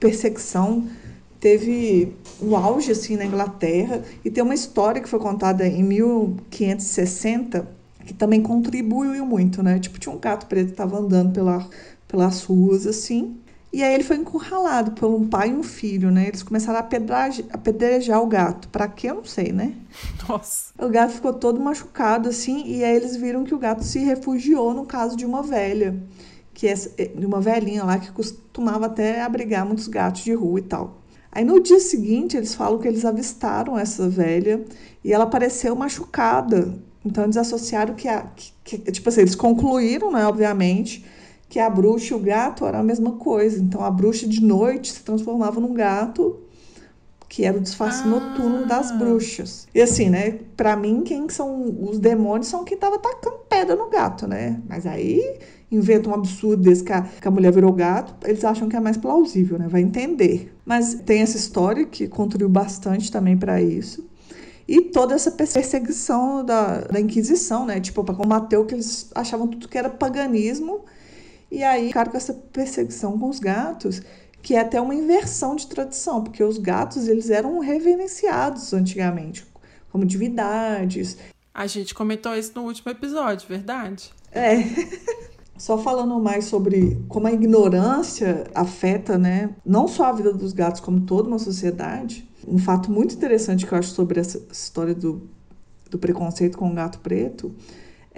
[0.00, 0.88] perseguição
[1.38, 4.02] teve o auge, assim, na Inglaterra.
[4.24, 9.78] E tem uma história que foi contada em 1560 que também contribuiu muito, né?
[9.78, 11.68] Tipo, tinha um gato preto que estava andando pela,
[12.08, 13.36] pelas ruas, assim,
[13.70, 16.28] e aí ele foi encurralado por um pai e um filho, né?
[16.28, 16.88] Eles começaram a
[17.52, 18.68] apedrejar, o gato.
[18.68, 19.10] Para quê?
[19.10, 19.74] Eu não sei, né?
[20.26, 20.72] Nossa.
[20.78, 24.72] O gato ficou todo machucado, assim, e aí eles viram que o gato se refugiou
[24.72, 26.02] no caso de uma velha,
[26.54, 30.62] que é de uma velhinha lá que costumava até abrigar muitos gatos de rua e
[30.62, 31.02] tal.
[31.30, 34.64] Aí no dia seguinte eles falam que eles avistaram essa velha
[35.04, 36.74] e ela apareceu machucada.
[37.04, 41.04] Então eles associaram que, a, que, que tipo assim, eles concluíram, né, obviamente,
[41.48, 43.60] que a bruxa e o gato eram a mesma coisa.
[43.60, 46.40] Então a bruxa de noite se transformava num gato,
[47.28, 48.06] que era o disfarce ah.
[48.06, 49.66] noturno das bruxas.
[49.74, 53.88] E assim, né, para mim quem são os demônios são quem tava tacando pedra no
[53.88, 54.60] gato, né?
[54.68, 55.38] Mas aí
[55.70, 58.80] inventa um absurdo desse que a, que a mulher virou gato, eles acham que é
[58.80, 59.68] mais plausível, né?
[59.68, 60.54] Vai entender.
[60.64, 64.06] Mas tem essa história que contribuiu bastante também para isso.
[64.66, 67.80] E toda essa perseguição da, da Inquisição, né?
[67.80, 70.84] Tipo, para combater o que eles achavam tudo que era paganismo
[71.50, 74.02] e aí ficaram com essa perseguição com os gatos,
[74.42, 79.46] que é até uma inversão de tradição, porque os gatos eles eram reverenciados antigamente
[79.90, 81.16] como divindades.
[81.52, 84.12] A gente comentou isso no último episódio, verdade?
[84.30, 84.56] É.
[85.58, 90.80] Só falando mais sobre como a ignorância afeta, né, não só a vida dos gatos,
[90.80, 92.30] como toda uma sociedade.
[92.46, 95.28] Um fato muito interessante que eu acho sobre essa história do,
[95.90, 97.52] do preconceito com o gato preto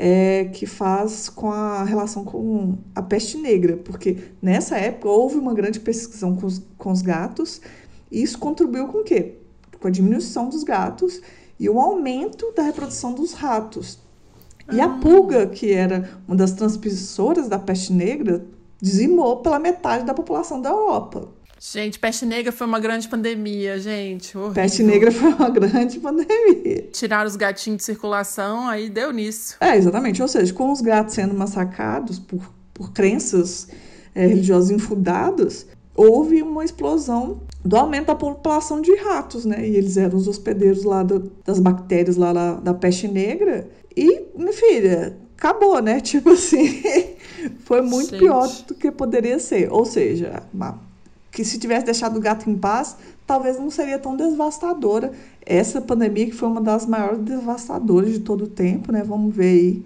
[0.03, 5.53] é, que faz com a relação com a peste negra, porque nessa época houve uma
[5.53, 7.61] grande perseguição com os, com os gatos,
[8.11, 9.35] e isso contribuiu com o quê?
[9.79, 11.21] Com a diminuição dos gatos
[11.59, 13.99] e o aumento da reprodução dos ratos.
[14.73, 14.99] E a ah.
[15.01, 18.47] pulga, que era uma das transmissoras da peste negra,
[18.81, 21.29] dizimou pela metade da população da Europa.
[21.63, 24.35] Gente, peste negra foi uma grande pandemia, gente.
[24.37, 24.55] Horrível.
[24.55, 26.89] Peste negra foi uma grande pandemia.
[26.91, 29.57] Tiraram os gatinhos de circulação, aí deu nisso.
[29.61, 30.23] É, exatamente.
[30.23, 33.69] Ou seja, com os gatos sendo massacrados por, por crenças
[34.15, 39.69] é, religiosas infundadas, houve uma explosão do aumento da população de ratos, né?
[39.69, 43.69] E eles eram os hospedeiros lá do, das bactérias lá, lá da peste negra.
[43.95, 46.01] E, minha filha, acabou, né?
[46.01, 46.83] Tipo assim,
[47.65, 48.19] foi muito Gente.
[48.19, 49.71] pior do que poderia ser.
[49.71, 50.89] Ou seja, uma
[51.31, 55.13] que se tivesse deixado o gato em paz, talvez não seria tão devastadora.
[55.45, 59.03] Essa pandemia que foi uma das maiores devastadoras de todo o tempo, né?
[59.03, 59.85] Vamos ver aí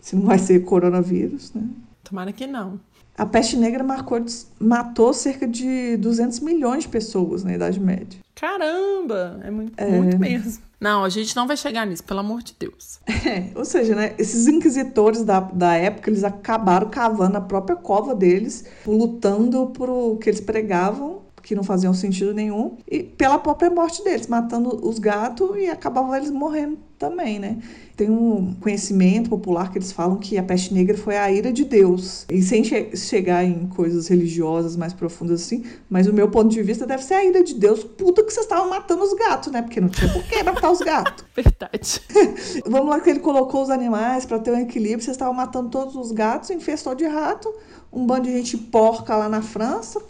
[0.00, 1.62] se não vai ser coronavírus, né?
[2.02, 2.78] Tomara que não.
[3.16, 4.22] A peste negra marcou,
[4.58, 8.23] matou cerca de 200 milhões de pessoas na Idade Média.
[8.44, 9.40] Caramba!
[9.42, 9.86] É muito, é...
[9.86, 10.62] muito mesmo.
[10.78, 13.00] Não, a gente não vai chegar nisso, pelo amor de Deus.
[13.26, 18.14] É, ou seja, né, esses inquisitores da, da época, eles acabaram cavando a própria cova
[18.14, 23.70] deles, lutando por o que eles pregavam, que não faziam sentido nenhum, e pela própria
[23.70, 27.58] morte deles, matando os gatos e acabavam eles morrendo também, né?
[27.96, 31.64] Tem um conhecimento popular que eles falam que a peste negra foi a ira de
[31.64, 32.26] Deus.
[32.28, 36.60] E sem che chegar em coisas religiosas mais profundas assim, mas o meu ponto de
[36.60, 37.84] vista deve ser a ira de Deus.
[37.84, 39.62] Puta que vocês estavam matando os gatos, né?
[39.62, 41.24] Porque não tinha por que matar os gatos.
[41.36, 42.00] Verdade.
[42.66, 45.00] Vamos lá que ele colocou os animais para ter um equilíbrio.
[45.00, 47.48] Vocês estavam matando todos os gatos, infestou de rato.
[47.92, 50.02] um bando de gente porca lá na França,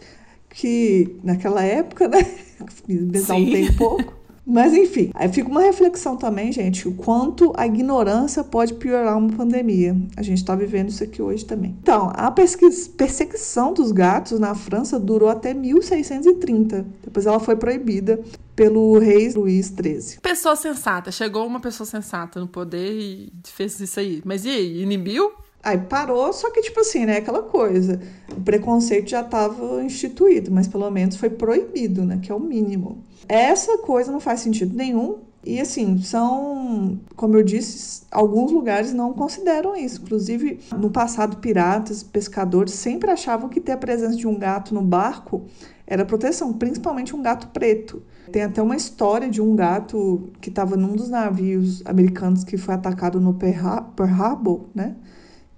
[0.49, 2.25] que naquela época, né?
[3.13, 4.24] Pensar um pouco.
[4.47, 9.33] Mas enfim, aí fica uma reflexão também, gente, o quanto a ignorância pode piorar uma
[9.35, 9.97] pandemia.
[10.17, 11.75] A gente está vivendo isso aqui hoje também.
[11.83, 16.87] Então, a perseguição dos gatos na França durou até 1630.
[17.03, 18.21] Depois ela foi proibida
[18.55, 20.21] pelo rei Luís XIII.
[20.21, 21.11] Pessoa sensata.
[21.11, 24.21] Chegou uma pessoa sensata no poder e fez isso aí.
[24.25, 25.33] Mas e aí, inibiu?
[25.63, 27.17] Aí parou, só que, tipo assim, né?
[27.17, 27.99] Aquela coisa.
[28.31, 32.21] O preconceito já estava instituído, mas pelo menos foi proibido, né?
[32.23, 33.03] Que é o mínimo.
[33.29, 35.19] Essa coisa não faz sentido nenhum.
[35.47, 40.01] E assim, são, como eu disse, alguns lugares não consideram isso.
[40.03, 44.81] Inclusive, no passado, piratas, pescadores sempre achavam que ter a presença de um gato no
[44.81, 45.45] barco
[45.87, 48.03] era proteção, principalmente um gato preto.
[48.33, 52.75] Tem até uma história de um gato que estava num dos navios americanos que foi
[52.75, 54.97] atacado no Pearl Harbor, né?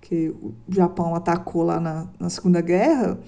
[0.01, 3.19] Que o Japão atacou lá na, na Segunda Guerra.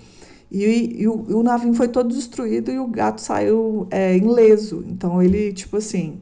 [0.50, 4.84] E, e, o, o, navio foi todo destruído e o gato saiu é, ileso.
[4.88, 6.20] Então ele, tipo assim,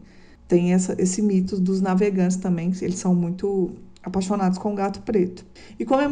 [0.49, 3.71] tem essa, esse mito dos navegantes também, que eles são muito
[4.03, 5.45] apaixonados com o gato preto.
[5.79, 6.11] E como eu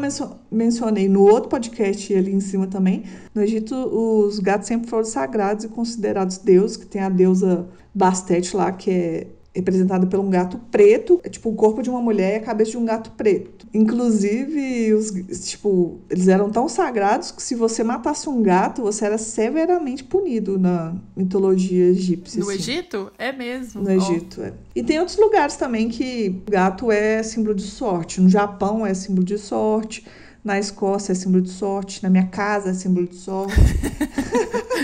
[0.50, 5.64] mencionei no outro podcast ali em cima também, no Egito os gatos sempre foram sagrados
[5.64, 10.58] e considerados deuses, que tem a deusa Bastet lá, que é representada por um gato
[10.70, 13.66] preto, é tipo o corpo de uma mulher e a cabeça de um gato preto.
[13.72, 15.12] Inclusive, os,
[15.48, 20.58] tipo, eles eram tão sagrados que se você matasse um gato, você era severamente punido
[20.58, 22.40] na mitologia egípcia.
[22.40, 22.58] No assim.
[22.58, 23.12] Egito?
[23.16, 23.82] É mesmo.
[23.82, 24.44] No Egito, oh.
[24.44, 24.52] é.
[24.74, 28.20] E tem outros lugares também que o gato é símbolo de sorte.
[28.20, 30.04] No Japão é símbolo de sorte,
[30.42, 33.54] na Escócia é símbolo de sorte, na minha casa é símbolo de sorte.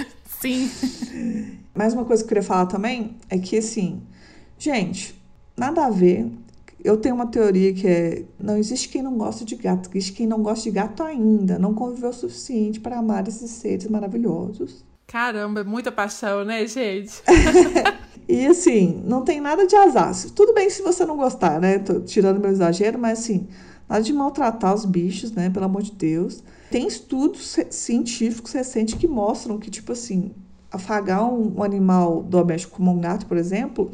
[0.40, 0.70] Sim.
[1.74, 4.02] Mais uma coisa que eu queria falar também é que, assim,
[4.60, 5.18] Gente,
[5.56, 6.30] nada a ver.
[6.84, 10.26] Eu tenho uma teoria que é: não existe quem não gosta de gato, existe quem
[10.26, 14.84] não gosta de gato ainda, não conviveu o suficiente para amar esses seres maravilhosos.
[15.06, 17.22] Caramba, é muita paixão, né, gente?
[18.28, 20.14] e assim, não tem nada de azar.
[20.36, 21.78] Tudo bem se você não gostar, né?
[21.78, 23.48] Tô tirando meu exagero, mas assim,
[23.88, 25.48] nada de maltratar os bichos, né?
[25.48, 26.44] Pelo amor de Deus.
[26.70, 30.32] Tem estudos científicos recentes que mostram que, tipo assim,
[30.70, 33.90] afagar um, um animal doméstico como um gato, por exemplo,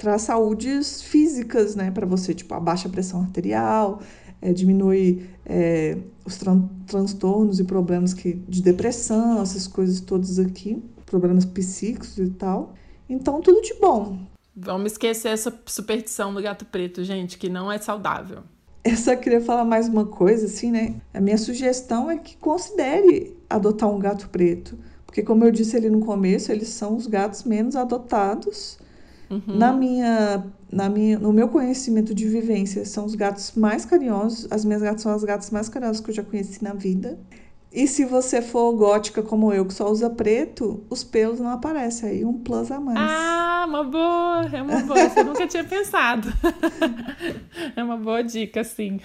[0.00, 4.00] traz saúdes físicas, né, para você, tipo, abaixa a pressão arterial,
[4.40, 10.82] é, diminui é, os tran transtornos e problemas que, de depressão, essas coisas todas aqui,
[11.04, 12.72] problemas psíquicos e tal.
[13.10, 14.18] Então, tudo de bom.
[14.56, 18.38] Vamos esquecer essa superstição do gato preto, gente, que não é saudável.
[18.82, 20.94] Eu só queria falar mais uma coisa, assim, né?
[21.12, 24.78] A minha sugestão é que considere adotar um gato preto.
[25.04, 28.78] Porque, como eu disse ali no começo, eles são os gatos menos adotados
[29.30, 29.42] Uhum.
[29.46, 34.48] Na minha, na minha, no meu conhecimento de vivência, são os gatos mais carinhosos.
[34.50, 37.18] As minhas gatas são as gatas mais carinhosas que eu já conheci na vida.
[37.72, 42.10] E se você for gótica como eu, que só usa preto, os pelos não aparecem
[42.10, 42.98] aí, um plus a mais.
[42.98, 45.08] Ah, uma boa, é uma boa.
[45.08, 46.28] Você nunca tinha pensado.
[47.76, 48.98] é uma boa dica, sim.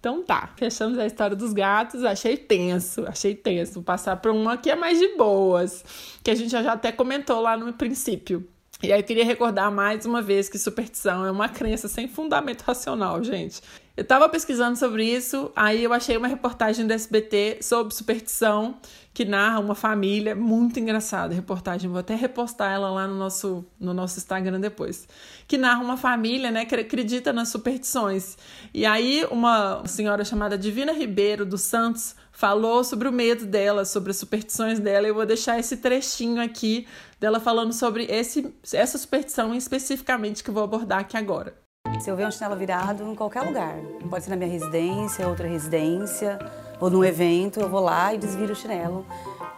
[0.00, 2.02] Então tá, fechamos a história dos gatos.
[2.04, 3.74] Achei tenso, achei tenso.
[3.74, 5.84] Vou passar para uma que é mais de boas,
[6.24, 8.48] que a gente já até comentou lá no princípio.
[8.82, 12.62] E aí eu queria recordar mais uma vez que superstição é uma crença sem fundamento
[12.62, 13.60] racional, gente.
[13.94, 18.76] Eu tava pesquisando sobre isso, aí eu achei uma reportagem do SBT sobre superstição
[19.12, 23.92] que narra uma família muito engraçada, reportagem, vou até repostar ela lá no nosso no
[23.92, 25.06] nosso Instagram depois.
[25.46, 28.38] Que narra uma família, né, que acredita nas superstições.
[28.72, 34.12] E aí uma senhora chamada Divina Ribeiro dos Santos falou sobre o medo dela, sobre
[34.12, 35.06] as superstições dela.
[35.06, 36.86] Eu vou deixar esse trechinho aqui
[37.20, 41.61] dela falando sobre esse, essa superstição especificamente que eu vou abordar aqui agora.
[42.02, 43.76] Se eu ver um chinelo virado em qualquer lugar,
[44.10, 46.36] pode ser na minha residência, outra residência,
[46.80, 49.06] ou num evento, eu vou lá e desviro o chinelo,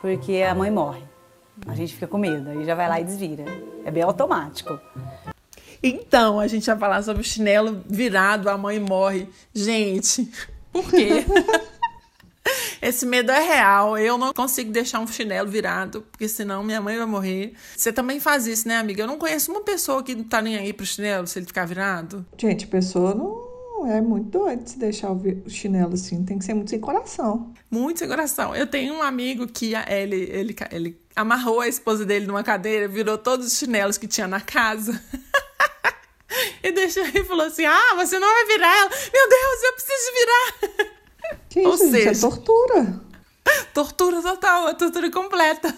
[0.03, 1.03] porque a mãe morre.
[1.67, 3.47] A gente fica com medo, aí já vai lá e desvira.
[3.83, 4.79] É bem automático.
[5.83, 9.27] Então, a gente vai falar sobre o chinelo virado, a mãe morre.
[9.55, 10.31] Gente,
[10.71, 11.25] por quê?
[12.85, 13.97] Esse medo é real.
[13.97, 17.55] Eu não consigo deixar um chinelo virado, porque senão minha mãe vai morrer.
[17.75, 19.03] Você também faz isso, né, amiga?
[19.03, 21.65] Eu não conheço uma pessoa que não tá nem aí pro chinelo se ele ficar
[21.65, 22.27] virado.
[22.37, 26.23] Gente, pessoa não é muito doido se deixar o chinelo assim.
[26.25, 27.55] Tem que ser muito sem coração.
[27.71, 28.55] Muito sem coração.
[28.55, 33.17] Eu tenho um amigo que ele, ele, ele amarrou a esposa dele numa cadeira, virou
[33.17, 35.03] todos os chinelos que tinha na casa.
[36.63, 38.91] e deixou e falou assim: Ah, você não vai virar ela.
[38.91, 40.95] Meu Deus, eu preciso virar.
[41.49, 43.01] Que isso, Ou gente, é seja, é tortura.
[43.73, 45.75] Tortura total, a tortura completa.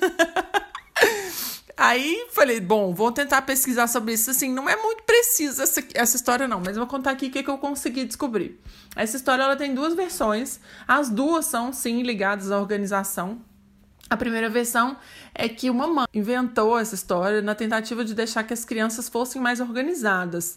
[1.77, 4.31] Aí falei, bom, vou tentar pesquisar sobre isso.
[4.31, 7.43] Assim, não é muito precisa essa, essa história, não, mas vou contar aqui o que,
[7.43, 8.59] que eu consegui descobrir.
[8.95, 10.59] Essa história ela tem duas versões.
[10.89, 13.43] As duas são, sim, ligadas à organização.
[14.09, 14.97] A primeira versão
[15.35, 19.43] é que uma mãe inventou essa história na tentativa de deixar que as crianças fossem
[19.43, 20.57] mais organizadas.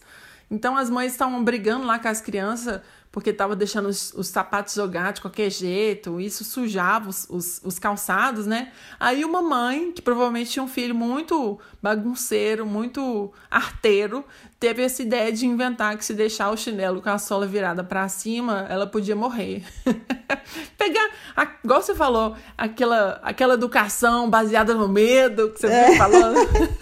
[0.50, 2.82] Então as mães estavam brigando lá com as crianças
[3.12, 7.80] porque estava deixando os, os, sapatos jogar de qualquer jeito, isso sujava os, os, os,
[7.80, 8.72] calçados, né?
[9.00, 14.24] Aí uma mãe, que provavelmente tinha um filho muito bagunceiro, muito arteiro,
[14.60, 18.08] teve essa ideia de inventar que se deixar o chinelo com a sola virada para
[18.08, 19.64] cima, ela podia morrer.
[20.78, 25.98] Pegar, a, igual você falou, aquela, aquela educação baseada no medo que você é.
[25.98, 26.38] falando.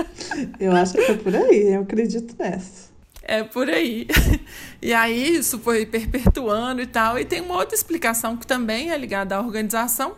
[0.59, 2.86] eu acho que é por aí, eu acredito nessa.
[3.27, 4.07] É por aí.
[4.79, 7.17] E aí isso foi perpetuando e tal.
[7.17, 10.15] E tem uma outra explicação que também é ligada à organização,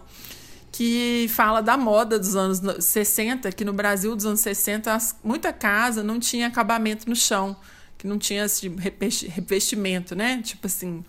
[0.70, 6.04] que fala da moda dos anos 60, que no Brasil dos anos 60 muita casa
[6.04, 7.56] não tinha acabamento no chão,
[7.98, 8.68] que não tinha esse
[9.30, 10.42] revestimento, né?
[10.44, 11.06] Tipo assim,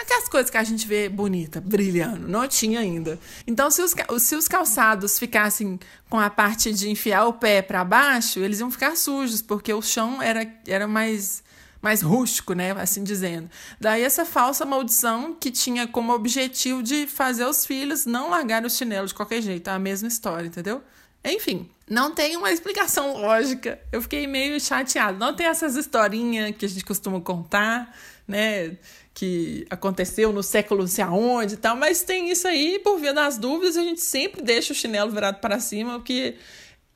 [0.00, 3.18] Aquelas coisas que a gente vê bonita, brilhando, não tinha ainda.
[3.46, 5.78] Então, se os, se os calçados ficassem
[6.08, 9.82] com a parte de enfiar o pé para baixo, eles iam ficar sujos, porque o
[9.82, 11.44] chão era, era mais,
[11.82, 12.70] mais rústico, né?
[12.72, 13.50] Assim dizendo.
[13.78, 18.70] Daí, essa falsa maldição que tinha como objetivo de fazer os filhos não largar o
[18.70, 19.68] chinelo de qualquer jeito.
[19.68, 20.82] É a mesma história, entendeu?
[21.22, 23.78] Enfim, não tem uma explicação lógica.
[23.92, 25.18] Eu fiquei meio chateada.
[25.18, 27.94] Não tem essas historinhas que a gente costuma contar,
[28.26, 28.78] né?
[29.20, 33.12] Que aconteceu no século não sei aonde e tal, mas tem isso aí, por via
[33.12, 36.36] das dúvidas, a gente sempre deixa o chinelo virado para cima, porque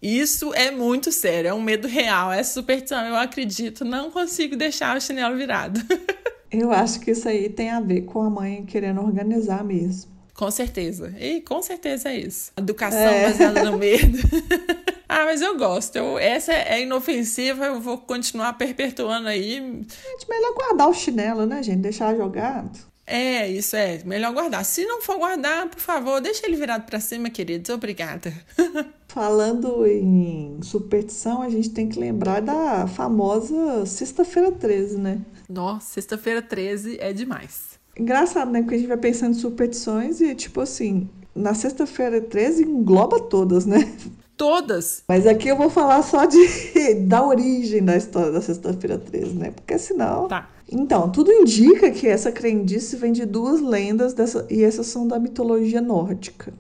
[0.00, 4.96] isso é muito sério, é um medo real, é superstição, eu acredito, não consigo deixar
[4.96, 5.78] o chinelo virado.
[6.50, 10.13] eu acho que isso aí tem a ver com a mãe querendo organizar mesmo.
[10.34, 11.14] Com certeza.
[11.18, 12.52] E com certeza é isso.
[12.56, 13.28] Educação é.
[13.28, 14.18] baseada no medo.
[15.08, 15.96] ah, mas eu gosto.
[15.96, 19.54] Eu, essa é inofensiva, eu vou continuar perpetuando aí.
[19.54, 21.78] Gente, melhor guardar o chinelo, né, gente?
[21.78, 22.78] Deixar jogado.
[23.06, 24.02] É, isso é.
[24.04, 24.64] Melhor guardar.
[24.64, 27.70] Se não for guardar, por favor, deixa ele virado para cima, queridos.
[27.70, 28.32] Obrigada.
[29.08, 35.20] Falando em superstição, a gente tem que lembrar da famosa Sexta-feira 13, né?
[35.48, 37.73] Nossa, Sexta-feira 13 é demais.
[37.98, 38.60] Engraçado, né?
[38.60, 43.66] Porque a gente vai pensando em superstições e, tipo assim, na sexta-feira 13 engloba todas,
[43.66, 43.92] né?
[44.36, 45.04] Todas.
[45.08, 46.38] Mas aqui eu vou falar só de,
[47.06, 49.50] da origem da história da sexta-feira 13, né?
[49.52, 50.26] Porque senão.
[50.26, 50.48] Tá.
[50.70, 55.18] Então, tudo indica que essa crendice vem de duas lendas dessa, e essas são da
[55.18, 56.52] mitologia nórdica.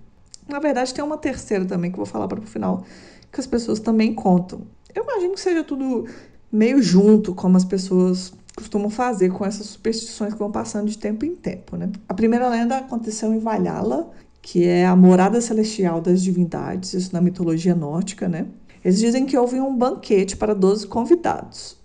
[0.48, 2.84] Na verdade, tem uma terceira também que eu vou falar para o final,
[3.32, 4.60] que as pessoas também contam.
[4.94, 6.06] Eu imagino que seja tudo
[6.52, 11.24] meio junto, como as pessoas costumam fazer com essas superstições que vão passando de tempo
[11.24, 11.76] em tempo.
[11.76, 11.90] Né?
[12.08, 17.20] A primeira lenda aconteceu em Valhalla, que é a morada celestial das divindades, isso na
[17.20, 18.28] mitologia nórdica.
[18.28, 18.46] Né?
[18.84, 21.76] Eles dizem que houve um banquete para 12 convidados.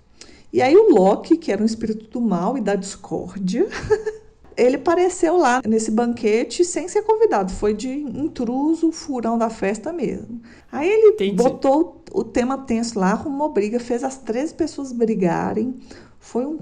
[0.52, 3.68] E aí o Loki, que era um espírito do mal e da discórdia,
[4.58, 10.42] ele apareceu lá nesse banquete sem ser convidado, foi de intruso, furão da festa mesmo.
[10.72, 11.36] Aí ele Entendi.
[11.36, 15.76] botou o tema tenso lá, arrumou briga, fez as três pessoas brigarem,
[16.30, 16.60] foi um,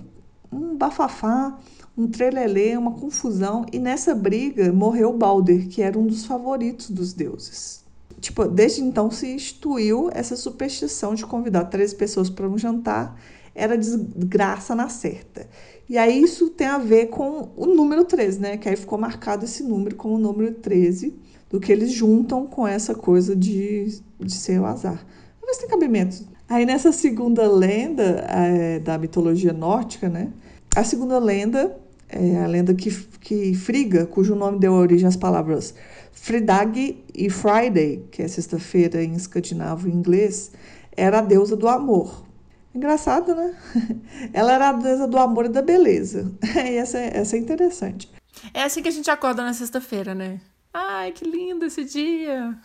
[0.52, 1.60] um bafafá,
[1.98, 3.66] um trelelê, uma confusão.
[3.72, 7.84] E nessa briga morreu Balder, que era um dos favoritos dos deuses.
[8.22, 13.20] Tipo, desde então se instituiu essa superstição de convidar três pessoas para um jantar.
[13.54, 15.50] Era desgraça na certa.
[15.90, 18.58] E aí isso tem a ver com o número 13, né?
[18.58, 21.14] Que aí ficou marcado esse número como o número 13,
[21.50, 25.06] do que eles juntam com essa coisa de, de ser o azar.
[25.50, 26.37] Se tem cabimento.
[26.50, 30.32] Aí nessa segunda lenda é, da mitologia nórdica, né?
[30.76, 31.78] A segunda lenda
[32.08, 32.90] é a lenda que,
[33.20, 35.74] que Friga, cujo nome deu origem às palavras
[36.14, 40.52] Fridag e Friday, que é sexta-feira em escandinavo e inglês,
[40.96, 42.26] era a deusa do amor.
[42.74, 43.56] Engraçado, né?
[44.32, 46.32] Ela era a deusa do amor e da beleza.
[46.56, 48.10] E essa, essa é interessante.
[48.54, 50.40] É assim que a gente acorda na sexta-feira, né?
[50.74, 52.56] Ai, que lindo esse dia!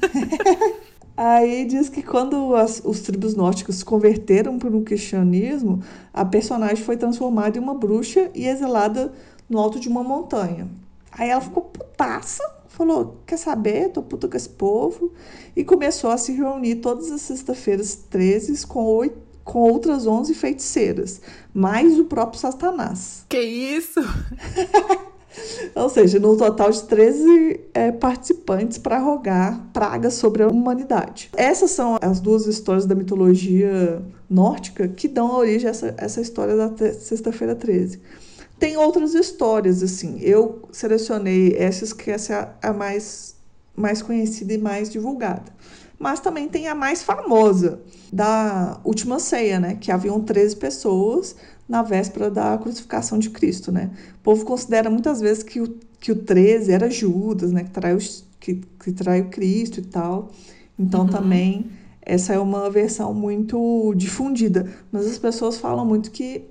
[1.16, 5.82] Aí diz que quando as, os tribos nórdicos se converteram para o cristianismo,
[6.12, 9.12] a personagem foi transformada em uma bruxa e exilada
[9.48, 10.68] no alto de uma montanha.
[11.10, 13.90] Aí ela ficou putaça, falou: Quer saber?
[13.90, 15.12] Tô puta com esse povo.
[15.54, 21.20] E começou a se reunir todas as sextas-feiras 13 com, oito, com outras 11 feiticeiras,
[21.52, 23.26] mais o próprio Satanás.
[23.28, 24.00] Que isso?
[25.74, 31.30] Ou seja, no total de 13 é, participantes para rogar pragas sobre a humanidade.
[31.36, 36.56] Essas são as duas histórias da mitologia nórdica que dão origem a essa, essa história
[36.56, 38.00] da Sexta-feira 13.
[38.58, 40.20] Tem outras histórias, assim.
[40.20, 43.34] Eu selecionei essas que essa é a mais,
[43.74, 45.52] mais conhecida e mais divulgada.
[45.98, 47.80] mas também tem a mais famosa,
[48.12, 49.78] da última ceia, né?
[49.80, 51.34] Que haviam 13 pessoas
[51.68, 53.90] na véspera da crucificação de Cristo, né?
[54.16, 57.64] O povo considera muitas vezes que o, que o 13 era Judas, né?
[57.64, 57.98] Que traiu,
[58.40, 60.30] que, que traiu Cristo e tal.
[60.78, 61.08] Então, uhum.
[61.08, 64.68] também, essa é uma versão muito difundida.
[64.90, 66.44] Mas as pessoas falam muito que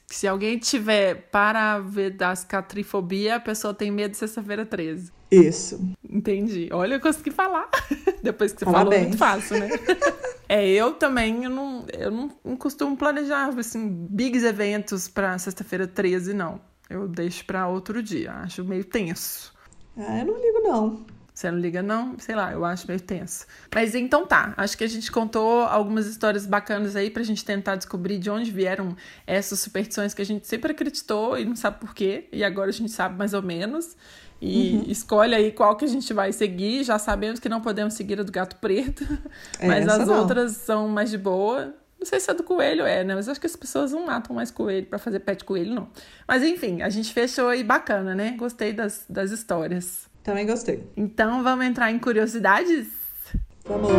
[0.08, 5.12] Se alguém tiver paravedascatrifobia, a pessoa tem medo de sexta-feira 13.
[5.30, 5.80] Isso.
[6.10, 6.70] Entendi.
[6.72, 7.70] Olha, eu consegui falar.
[8.24, 8.90] Depois que você Parabéns.
[8.90, 9.70] falou, muito fácil, né?
[10.50, 15.86] é, eu também, eu não, eu não, não costumo planejar, assim, bigs eventos pra sexta-feira
[15.86, 16.60] 13, não.
[16.90, 18.32] Eu deixo pra outro dia.
[18.34, 19.54] Acho meio tenso.
[19.98, 21.06] Ah, eu não ligo, não.
[21.38, 22.18] Você não liga, não?
[22.18, 23.46] Sei lá, eu acho meio tenso.
[23.72, 24.56] Mas então tá.
[24.58, 28.50] Acho que a gente contou algumas histórias bacanas aí pra gente tentar descobrir de onde
[28.50, 32.28] vieram essas superstições que a gente sempre acreditou e não sabe por quê.
[32.32, 33.96] E agora a gente sabe mais ou menos.
[34.42, 34.86] E uhum.
[34.88, 36.84] escolhe aí qual que a gente vai seguir.
[36.84, 39.04] Já sabemos que não podemos seguir a do gato preto.
[39.60, 40.22] É, mas as não.
[40.22, 41.72] outras são mais de boa.
[42.00, 43.14] Não sei se a do coelho é, né?
[43.14, 45.88] Mas acho que as pessoas não matam mais coelho para fazer pé de coelho, não.
[46.28, 48.32] Mas enfim, a gente fechou aí bacana, né?
[48.40, 50.07] Gostei das, das histórias.
[50.28, 50.84] Também gostei.
[50.98, 52.90] Então vamos entrar em curiosidades?
[53.64, 53.90] Vamos!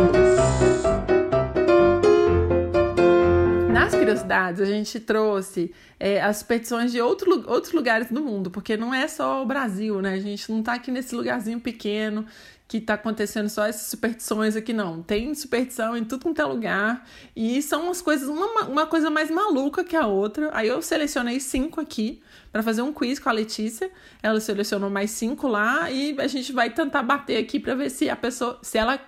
[3.73, 8.77] Nas curiosidades, a gente trouxe é, as petições de outro, outros lugares do mundo, porque
[8.77, 10.13] não é só o Brasil, né?
[10.13, 12.27] A gente não tá aqui nesse lugarzinho pequeno
[12.69, 15.01] que tá acontecendo só essas superstições aqui, não.
[15.01, 17.03] Tem superstição em tudo quanto é lugar.
[17.35, 20.51] E são umas coisas, uma, uma coisa mais maluca que a outra.
[20.53, 23.89] Aí eu selecionei cinco aqui para fazer um quiz com a Letícia.
[24.21, 28.07] Ela selecionou mais cinco lá e a gente vai tentar bater aqui para ver se
[28.07, 29.01] a pessoa, se ela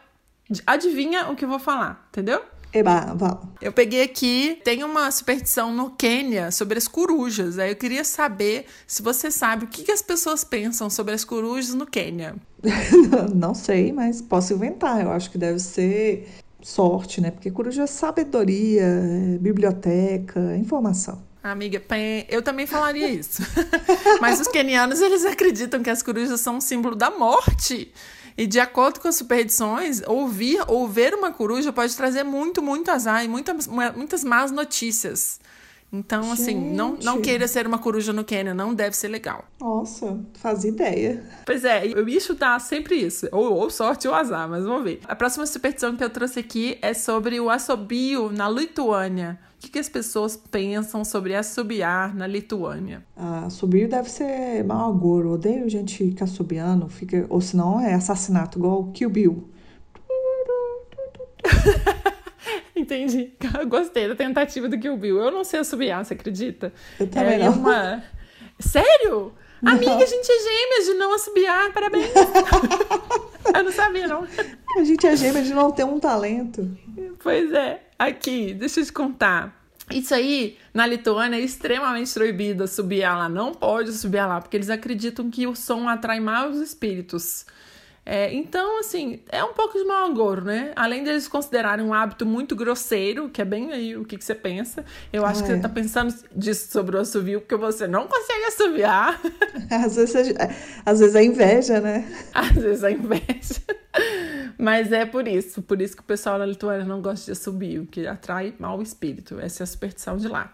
[0.66, 2.44] adivinha o que eu vou falar, entendeu?
[2.74, 3.48] Eba, vamos.
[3.62, 7.60] Eu peguei aqui, tem uma superstição no Quênia sobre as corujas.
[7.60, 11.26] Aí eu queria saber se você sabe o que, que as pessoas pensam sobre as
[11.26, 12.36] corujas no Quênia.
[13.36, 15.02] Não sei, mas posso inventar.
[15.02, 16.30] Eu acho que deve ser
[16.62, 17.32] sorte, né?
[17.32, 21.22] Porque coruja é sabedoria, é biblioteca, é informação.
[21.44, 21.82] Amiga,
[22.30, 23.42] eu também falaria isso.
[24.22, 27.92] Mas os quenianos, eles acreditam que as corujas são um símbolo da morte.
[28.38, 32.90] E de acordo com as superstições, ouvir ou ver uma coruja pode trazer muito, muito
[32.90, 35.40] azar e muitas, muitas más notícias.
[35.94, 36.42] Então, Gente.
[36.42, 39.44] assim, não, não queira ser uma coruja no Quênia, não deve ser legal.
[39.60, 41.22] Nossa, faz ideia.
[41.46, 45.02] Pois é, eu ia chutar sempre isso, ou, ou sorte ou azar, mas vamos ver.
[45.04, 49.38] A próxima superstição que eu trouxe aqui é sobre o assobio na Lituânia.
[49.62, 53.06] O que, que as pessoas pensam sobre assobiar na Lituânia?
[53.16, 55.34] Ah, assobio deve ser mau agouro.
[55.34, 59.48] Odeio gente que assobiando, fica, ou senão é assassinato, igual Kill Bill.
[62.76, 63.34] Entendi.
[63.70, 65.20] Gostei da tentativa do Kill Bill.
[65.20, 66.74] Eu não sei assobiar, você acredita?
[67.00, 67.54] Eu também é não.
[67.54, 68.04] Uma...
[68.58, 69.32] Sério?
[69.62, 69.74] Não.
[69.74, 72.10] Amiga, a gente é gêmea de não assobiar, parabéns.
[73.54, 74.28] Eu não sabia, não.
[74.78, 76.70] A gente é gêmea de não ter um talento.
[77.22, 77.84] Pois é.
[77.98, 79.62] Aqui, deixa eu te contar.
[79.92, 83.28] Isso aí, na Lituânia, é extremamente proibido subir lá.
[83.28, 87.46] Não pode subir lá, porque eles acreditam que o som atrai maus espíritos.
[88.04, 90.72] É, então, assim, é um pouco de mau agouro, né?
[90.76, 94.34] Além deles considerarem um hábito muito grosseiro, que é bem aí o que, que você
[94.34, 94.84] pensa.
[95.14, 95.44] Eu acho é.
[95.44, 95.62] que você é.
[95.62, 99.22] tá pensando disso sobre o assovio, porque você não consegue assoviar.
[99.70, 100.34] Às vezes,
[100.86, 102.06] às vezes é inveja, né?
[102.34, 103.62] Às vezes é inveja.
[104.58, 107.86] Mas é por isso, por isso que o pessoal na Lituânia não gosta de assobio,
[107.86, 109.40] que atrai mau espírito.
[109.40, 110.52] Essa é a superstição de lá.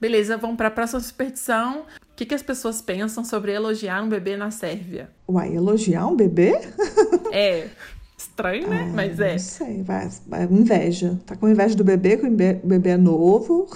[0.00, 1.86] Beleza, vamos para a próxima superstição.
[2.16, 5.10] O que, que as pessoas pensam sobre elogiar um bebê na Sérvia?
[5.28, 6.58] Uai, elogiar um bebê?
[7.30, 7.66] é.
[8.16, 8.86] Estranho, né?
[8.88, 9.32] Ah, Mas é.
[9.32, 11.20] Não sei, vai, vai, inveja.
[11.26, 13.68] Tá com inveja do bebê, que o bebê é novo.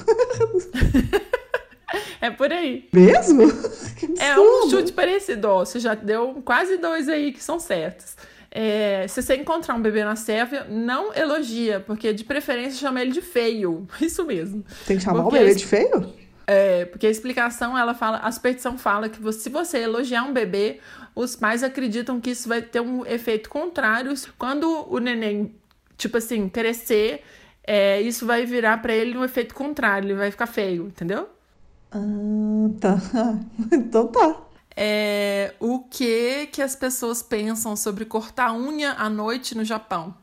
[2.18, 2.88] é por aí.
[2.95, 3.43] Mesmo?
[4.18, 5.59] É um chute parecido, ó.
[5.62, 8.16] Você já deu quase dois aí que são certos.
[8.51, 13.12] É, se você encontrar um bebê na Sérvia, não elogia, porque de preferência chama ele
[13.12, 13.86] de feio.
[14.01, 14.64] Isso mesmo.
[14.86, 16.20] Tem que chamar porque o bebê de feio?
[16.47, 20.32] É, porque a explicação, ela fala, a superstição fala que você, se você elogiar um
[20.32, 20.80] bebê,
[21.14, 24.12] os pais acreditam que isso vai ter um efeito contrário.
[24.36, 25.55] Quando o neném,
[25.97, 27.22] tipo assim, crescer,
[27.62, 31.28] é, isso vai virar para ele um efeito contrário, ele vai ficar feio, entendeu?
[31.93, 31.99] Ah,
[32.80, 32.99] tá.
[33.72, 34.43] Então tá.
[34.76, 40.14] É, o que que as pessoas pensam sobre cortar unha à noite no Japão?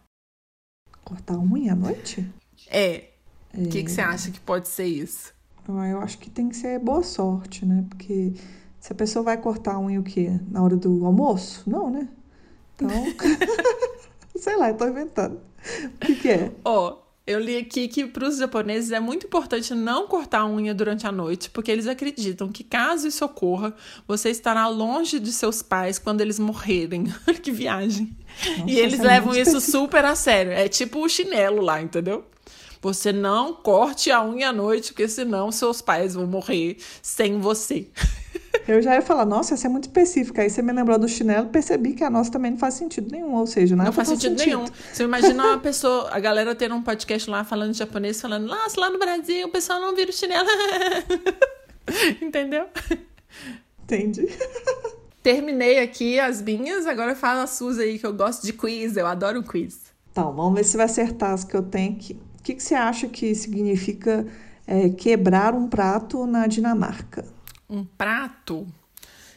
[1.04, 2.28] Cortar unha à noite?
[2.70, 3.10] É.
[3.54, 5.34] O que, que você acha que pode ser isso?
[5.70, 7.86] Ah, eu acho que tem que ser boa sorte, né?
[7.90, 8.34] Porque
[8.80, 10.40] se a pessoa vai cortar a unha o quê?
[10.50, 11.70] Na hora do almoço?
[11.70, 12.08] Não, né?
[12.76, 12.90] Então.
[14.36, 15.40] Sei lá, eu tô inventando.
[15.96, 16.52] O que, que é?
[16.64, 16.98] Ó,
[17.28, 21.06] eu li aqui que para os japoneses é muito importante não cortar a unha durante
[21.06, 23.76] a noite, porque eles acreditam que caso isso ocorra,
[24.08, 27.04] você estará longe de seus pais quando eles morrerem.
[27.44, 28.16] que viagem.
[28.60, 30.54] Nossa, e eles é levam isso super a sério.
[30.54, 32.24] É tipo o chinelo lá, entendeu?
[32.82, 37.88] Você não corte a unha à noite, porque senão seus pais vão morrer sem você.
[38.68, 40.42] Eu já ia falar, nossa, essa é muito específica.
[40.42, 43.34] Aí você me lembrou do chinelo, percebi que a nossa também não faz sentido nenhum.
[43.34, 44.66] Ou seja, nada Não faz sentido, nenhum.
[44.92, 48.90] Você imagina uma pessoa, a galera tendo um podcast lá falando japonês, falando, nossa, lá
[48.90, 50.50] no Brasil o pessoal não vira o chinelo.
[52.22, 52.66] Entendeu?
[53.84, 54.28] Entendi.
[55.24, 59.08] Terminei aqui as minhas, agora fala as suas aí, que eu gosto de quiz, eu
[59.08, 59.80] adoro quiz.
[60.12, 62.20] Então, vamos ver se vai acertar as que eu tenho aqui.
[62.48, 64.26] O que, que você acha que significa
[64.66, 67.26] é, quebrar um prato na Dinamarca?
[67.70, 68.66] Um prato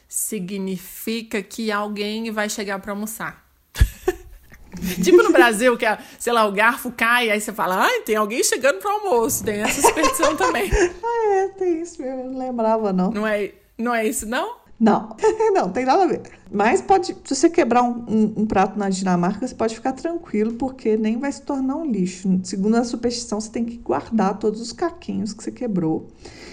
[0.07, 3.45] significa que alguém vai chegar para almoçar.
[5.03, 5.85] tipo no Brasil, que,
[6.17, 9.43] sei lá, o garfo cai, aí você fala, ai, tem alguém chegando para almoço.
[9.43, 10.71] Tem essa superstição também.
[11.03, 12.21] Ah, é, tem isso mesmo.
[12.21, 13.11] Eu não lembrava, não.
[13.11, 14.55] Não é, não é isso, não?
[14.81, 15.15] Não,
[15.53, 16.23] não, tem nada a ver.
[16.51, 20.53] Mas pode, se você quebrar um, um- um prato na Dinamarca, você pode ficar tranquilo,
[20.53, 22.39] porque nem vai se tornar um lixo.
[22.43, 26.07] Segundo a superstição, você tem que guardar todos os caquinhos que você quebrou.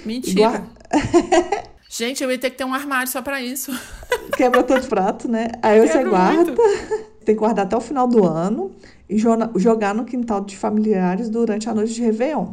[0.04, 0.66] Mentira.
[1.90, 3.72] Gente, eu ia ter que ter um armário só pra isso.
[4.36, 5.48] Quebra todo o prato, né?
[5.62, 6.62] Aí você Quebro guarda, muito.
[7.24, 8.72] tem que guardar até o final do ano
[9.08, 12.48] e jogar no quintal de familiares durante a noite de Réveillon.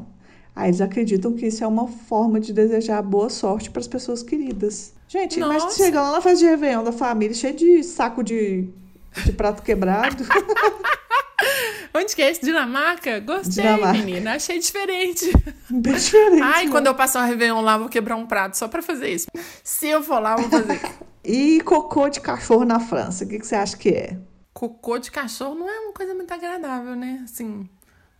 [0.55, 4.23] Aí eles acreditam que isso é uma forma de desejar boa sorte para as pessoas
[4.23, 4.93] queridas.
[5.07, 5.69] Gente, Nossa.
[5.69, 8.69] você chegar lá na festa de Réveillon da família, cheio de saco de,
[9.25, 10.23] de prato quebrado.
[11.93, 12.41] Onde que é esse?
[12.41, 13.19] Dinamarca?
[13.19, 13.99] Gostei, Dinamarca.
[13.99, 14.35] menina.
[14.35, 15.31] Achei diferente.
[15.69, 16.41] Bem diferente.
[16.41, 16.71] Ai, né?
[16.71, 19.27] quando eu passar um Réveillon lá, vou quebrar um prato só pra fazer isso.
[19.63, 20.81] Se eu for lá, eu vou fazer.
[21.27, 24.15] E cocô de cachorro na França, o que, que você acha que é?
[24.53, 27.21] Cocô de cachorro não é uma coisa muito agradável, né?
[27.23, 27.67] Assim,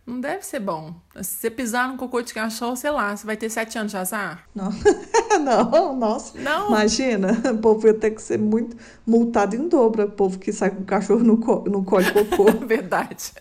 [0.06, 0.94] não deve ser bom.
[1.20, 3.96] Se você pisar no cocô de cachorro, sei lá, você vai ter sete anos de
[3.98, 4.44] azar?
[4.54, 4.70] Não,
[5.42, 6.38] não nossa.
[6.38, 6.68] Não.
[6.68, 8.76] Imagina, o povo ia ter que ser muito
[9.06, 12.12] multado em dobro, o povo que sai com o cachorro no, co no colo de
[12.12, 12.44] cocô.
[12.66, 13.32] Verdade.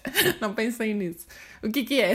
[0.42, 1.28] Não pensei nisso.
[1.64, 2.14] O que que é?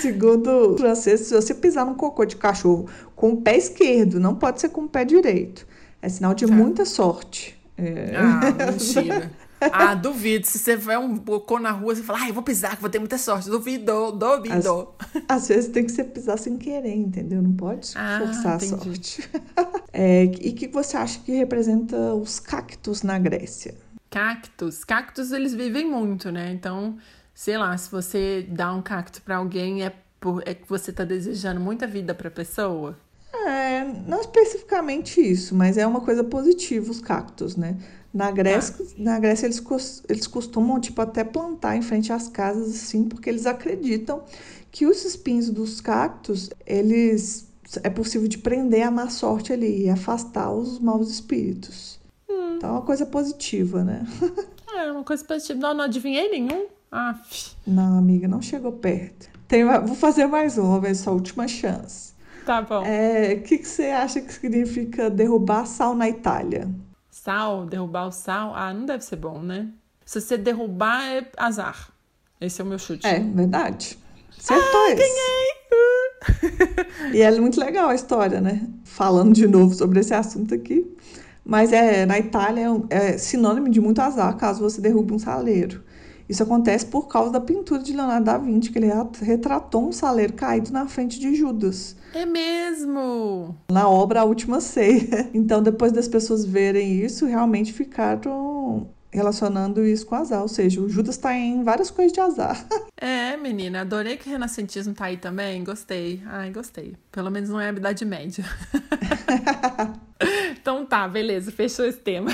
[0.00, 4.34] Segundo o francês, se você pisar no cocô de cachorro com o pé esquerdo, não
[4.34, 5.66] pode ser com o pé direito.
[6.02, 6.52] É sinal de Tá.
[6.52, 7.58] muita sorte.
[7.76, 8.12] É.
[8.16, 9.30] Ah, mentira.
[9.72, 10.46] Ah, duvido.
[10.46, 12.90] Se você vê um cocô na rua, você fala, ai, eu vou pisar, que vou
[12.90, 13.48] ter muita sorte.
[13.48, 14.94] Duvido, duvido.
[15.28, 17.40] Às vezes tem que ser pisar sem querer, entendeu?
[17.42, 18.70] Não pode Ah, forçar a entendi.
[18.84, 19.30] sorte.
[19.96, 23.76] É, e o que você acha que representa os cactos na Grécia?
[24.10, 24.82] Cactos.
[24.84, 26.50] Cactos, eles vivem muito, né?
[26.52, 26.96] Então,
[27.32, 31.04] sei lá, se você dá um cacto pra alguém, é, por, é que você tá
[31.04, 32.98] desejando muita vida pra pessoa.
[33.32, 37.76] É, não especificamente isso, mas é uma coisa positiva os cactos, né?
[38.14, 39.60] Na Grécia, na Grécia eles,
[40.08, 44.22] eles costumam, tipo, até plantar em frente às casas, assim, porque eles acreditam
[44.70, 47.52] que os espinhos dos cactos, eles...
[47.82, 51.98] É possível de prender a má sorte ali e afastar os maus espíritos.
[52.56, 54.06] Então é uma coisa positiva, né?
[54.76, 55.58] É uma coisa positiva.
[55.60, 56.66] Não, não adivinhei nenhum.
[56.90, 57.16] Ah,
[57.66, 59.28] Não, amiga, não chegou perto.
[59.46, 62.12] Tem, vou fazer mais uma, vai ser a última chance.
[62.44, 62.84] tá bom.
[62.84, 66.68] É, O que, que você acha que significa derrubar sal na Itália?
[67.24, 68.52] Sal, derrubar o sal.
[68.54, 69.68] Ah, não deve ser bom, né?
[70.04, 71.88] Se você derrubar, é azar.
[72.38, 73.06] Esse é o meu chute.
[73.06, 73.98] É, verdade.
[74.38, 75.02] Acertou esse.
[77.14, 78.68] E é muito legal a história, né?
[78.84, 80.86] Falando de novo sobre esse assunto aqui.
[81.42, 85.82] Mas é, na Itália é é sinônimo de muito azar caso você derrube um saleiro.
[86.28, 88.90] Isso acontece por causa da pintura de Leonardo da Vinci, que ele
[89.22, 93.58] retratou um saleiro caído na frente de Judas, É mesmo!
[93.70, 95.28] na obra A Última Ceia.
[95.34, 100.42] Então, depois das pessoas verem isso, realmente ficaram relacionando isso com azar.
[100.42, 102.64] Ou seja, o Judas está em várias coisas de azar.
[102.96, 105.62] É, menina, adorei que o renascentismo tá aí também.
[105.62, 106.22] Gostei.
[106.24, 106.94] Ai, gostei.
[107.12, 108.42] Pelo menos não é a Idade Média.
[110.58, 112.30] então tá, beleza, fechou esse tema.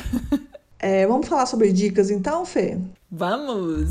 [0.79, 2.79] É, vamos falar sobre dicas então, Fê?
[3.11, 3.91] Vamos!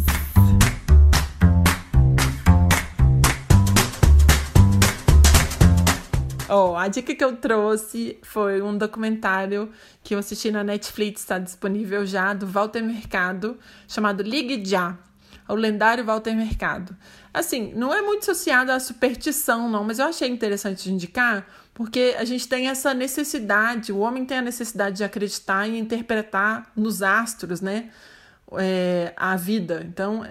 [6.51, 9.71] Ó, oh, a dica que eu trouxe foi um documentário
[10.03, 14.97] que eu assisti na Netflix, está disponível já, do Walter Mercado, chamado Ligue Já,
[15.47, 16.95] o lendário Walter Mercado.
[17.31, 22.15] Assim, não é muito associado à superstição, não, mas eu achei interessante de indicar, porque
[22.17, 27.03] a gente tem essa necessidade, o homem tem a necessidade de acreditar e interpretar nos
[27.03, 27.89] astros, né?
[28.57, 29.85] É, a vida.
[29.87, 30.25] Então,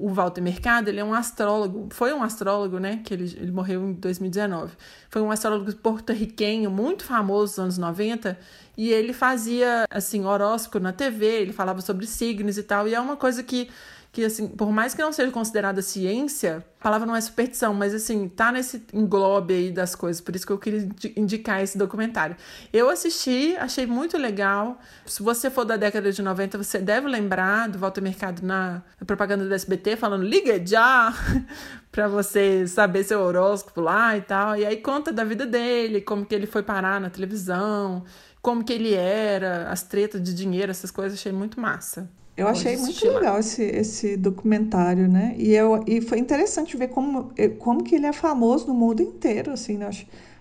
[0.00, 3.82] o Walter Mercado, ele é um astrólogo, foi um astrólogo, né, que ele, ele morreu
[3.82, 4.72] em 2019.
[5.10, 8.38] Foi um astrólogo porto-riquenho muito famoso nos anos 90,
[8.76, 13.00] e ele fazia, assim, horóscopo na TV, ele falava sobre signos e tal, e é
[13.00, 13.68] uma coisa que
[14.12, 17.94] que, assim, por mais que não seja considerada ciência, a palavra não é superstição, mas,
[17.94, 20.20] assim, tá nesse englobe aí das coisas.
[20.20, 22.36] Por isso que eu queria indicar esse documentário.
[22.72, 24.80] Eu assisti, achei muito legal.
[25.06, 29.46] Se você for da década de 90, você deve lembrar do Walter Mercado na propaganda
[29.46, 31.14] do SBT falando liga já
[31.92, 34.56] para você saber seu horóscopo lá e tal.
[34.56, 38.04] E aí conta da vida dele, como que ele foi parar na televisão,
[38.42, 42.10] como que ele era, as tretas de dinheiro, essas coisas, achei muito massa.
[42.40, 45.34] Eu achei muito legal esse, esse documentário, né?
[45.36, 49.02] E, eu, e foi interessante ver como, eh, como que ele é famoso no mundo
[49.02, 49.90] inteiro, assim, né?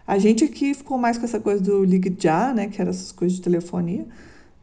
[0.07, 2.67] A gente aqui ficou mais com essa coisa do Ligue Já, né?
[2.67, 4.07] Que era essas coisas de telefonia.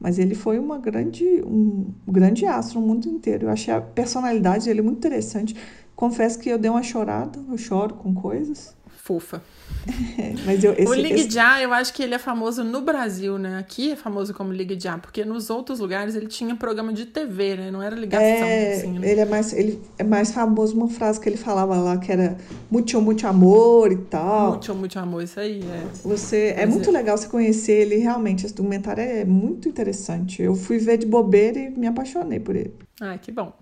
[0.01, 3.47] Mas ele foi uma grande, um grande astro no mundo inteiro.
[3.47, 5.55] Eu achei a personalidade dele muito interessante.
[5.95, 8.77] Confesso que eu dei uma chorada, eu choro com coisas
[9.07, 9.41] fofa.
[10.45, 11.39] Mas eu, esse, o Ligue esse...
[11.63, 13.59] eu acho que ele é famoso no Brasil, né?
[13.59, 17.57] Aqui é famoso como Ligue Já, porque nos outros lugares ele tinha programa de TV,
[17.57, 17.71] né?
[17.71, 19.11] Não era ligação, é, assim, né?
[19.11, 22.37] Ele é mais, ele é mais famoso uma frase que ele falava lá que era
[22.71, 24.51] muito, muito amor e tal.
[24.51, 25.85] Muito, muito amor, isso aí, é.
[26.05, 26.93] Você, é muito é...
[26.93, 30.43] legal você conhecer ele, realmente, esse documentário é muito interessante.
[30.43, 32.75] Eu fui ver de bobeira e me apaixonei por ele.
[33.01, 33.53] Ah, que bom.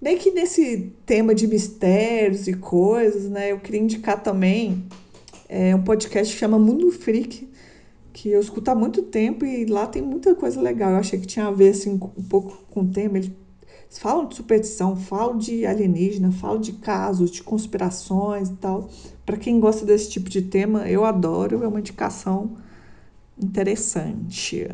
[0.00, 4.84] Bem que nesse tema de mistérios e coisas, né, eu queria indicar também
[5.52, 7.46] é, um podcast que chama Mundo Freak,
[8.10, 10.92] que eu escuto há muito tempo e lá tem muita coisa legal.
[10.92, 13.18] Eu achei que tinha a ver assim, um pouco com o tema.
[13.18, 13.30] Eles
[13.98, 18.88] falam de superstição, falam de alienígena, falam de casos, de conspirações e tal.
[19.26, 22.56] Para quem gosta desse tipo de tema, eu adoro, é uma indicação
[23.38, 24.66] interessante.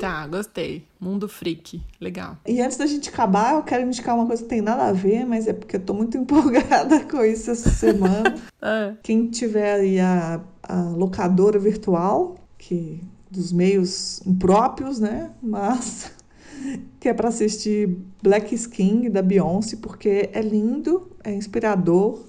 [0.00, 0.84] Tá, gostei.
[1.00, 1.80] Mundo freak.
[2.00, 2.36] Legal.
[2.46, 5.24] E antes da gente acabar, eu quero indicar uma coisa que tem nada a ver,
[5.24, 8.34] mas é porque eu tô muito empolgada com isso essa semana.
[8.60, 8.94] é.
[9.02, 15.30] Quem tiver aí a, a locadora virtual, que dos meios impróprios, né?
[15.42, 16.12] Mas
[17.00, 22.24] que é para assistir Black Skin da Beyoncé, porque é lindo, é inspirador.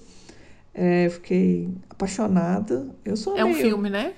[0.74, 2.90] É, fiquei apaixonada.
[3.06, 3.56] Eu sou É meio...
[3.56, 4.14] um filme, né?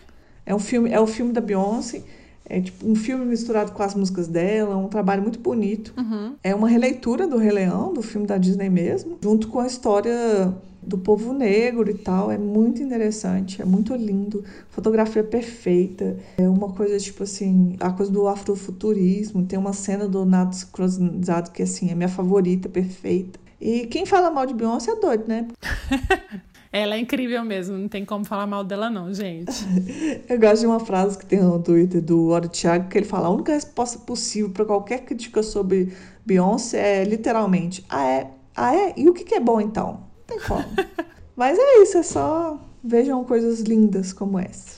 [0.46, 2.02] É um filme, é o filme da Beyoncé.
[2.50, 5.94] É tipo um filme misturado com as músicas dela, um trabalho muito bonito.
[5.98, 6.36] Uhum.
[6.44, 10.54] É uma releitura do Rei Leão, do filme da Disney mesmo, junto com a história
[10.82, 12.32] do povo negro e tal.
[12.32, 14.44] É muito interessante, é muito lindo.
[14.70, 16.18] Fotografia perfeita.
[16.38, 19.46] É uma coisa tipo assim, a coisa do afrofuturismo.
[19.46, 23.40] Tem uma cena do nado sincronizado que assim, é minha favorita, perfeita.
[23.60, 25.48] E quem fala mal de Beyoncé é doido, né?
[26.78, 29.52] Ela é incrível mesmo, não tem como falar mal dela, não, gente.
[30.30, 33.28] Eu gosto de uma frase que tem no Twitter do Oro Thiago, que ele fala:
[33.28, 35.92] a única resposta possível para qualquer crítica sobre
[36.24, 38.32] Beyoncé é literalmente: ah, é?
[38.56, 38.94] Ah, é?
[38.96, 40.02] E o que, que é bom então?
[40.18, 40.66] Não tem como.
[41.36, 44.77] Mas é isso, é só vejam coisas lindas como essa.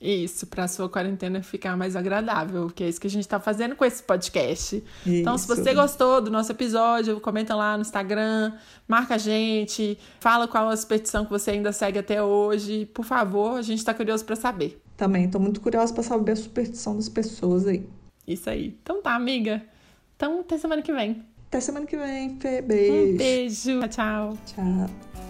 [0.00, 3.40] Isso, para a sua quarentena ficar mais agradável, que é isso que a gente está
[3.40, 4.76] fazendo com esse podcast.
[4.76, 4.86] Isso.
[5.06, 8.52] Então, se você gostou do nosso episódio, comenta lá no Instagram,
[8.86, 12.86] marca a gente, fala qual a expedição que você ainda segue até hoje.
[12.86, 14.80] Por favor, a gente está curioso para saber.
[14.96, 17.84] Também, estou muito curiosa para saber a superstição das pessoas aí.
[18.26, 18.78] Isso aí.
[18.80, 19.62] Então tá, amiga.
[20.16, 21.24] Então, até semana que vem.
[21.48, 22.60] Até semana que vem, Fê.
[22.60, 23.14] Beijo.
[23.14, 23.88] Um beijo.
[23.88, 24.38] Tchau.
[24.46, 25.27] Tchau.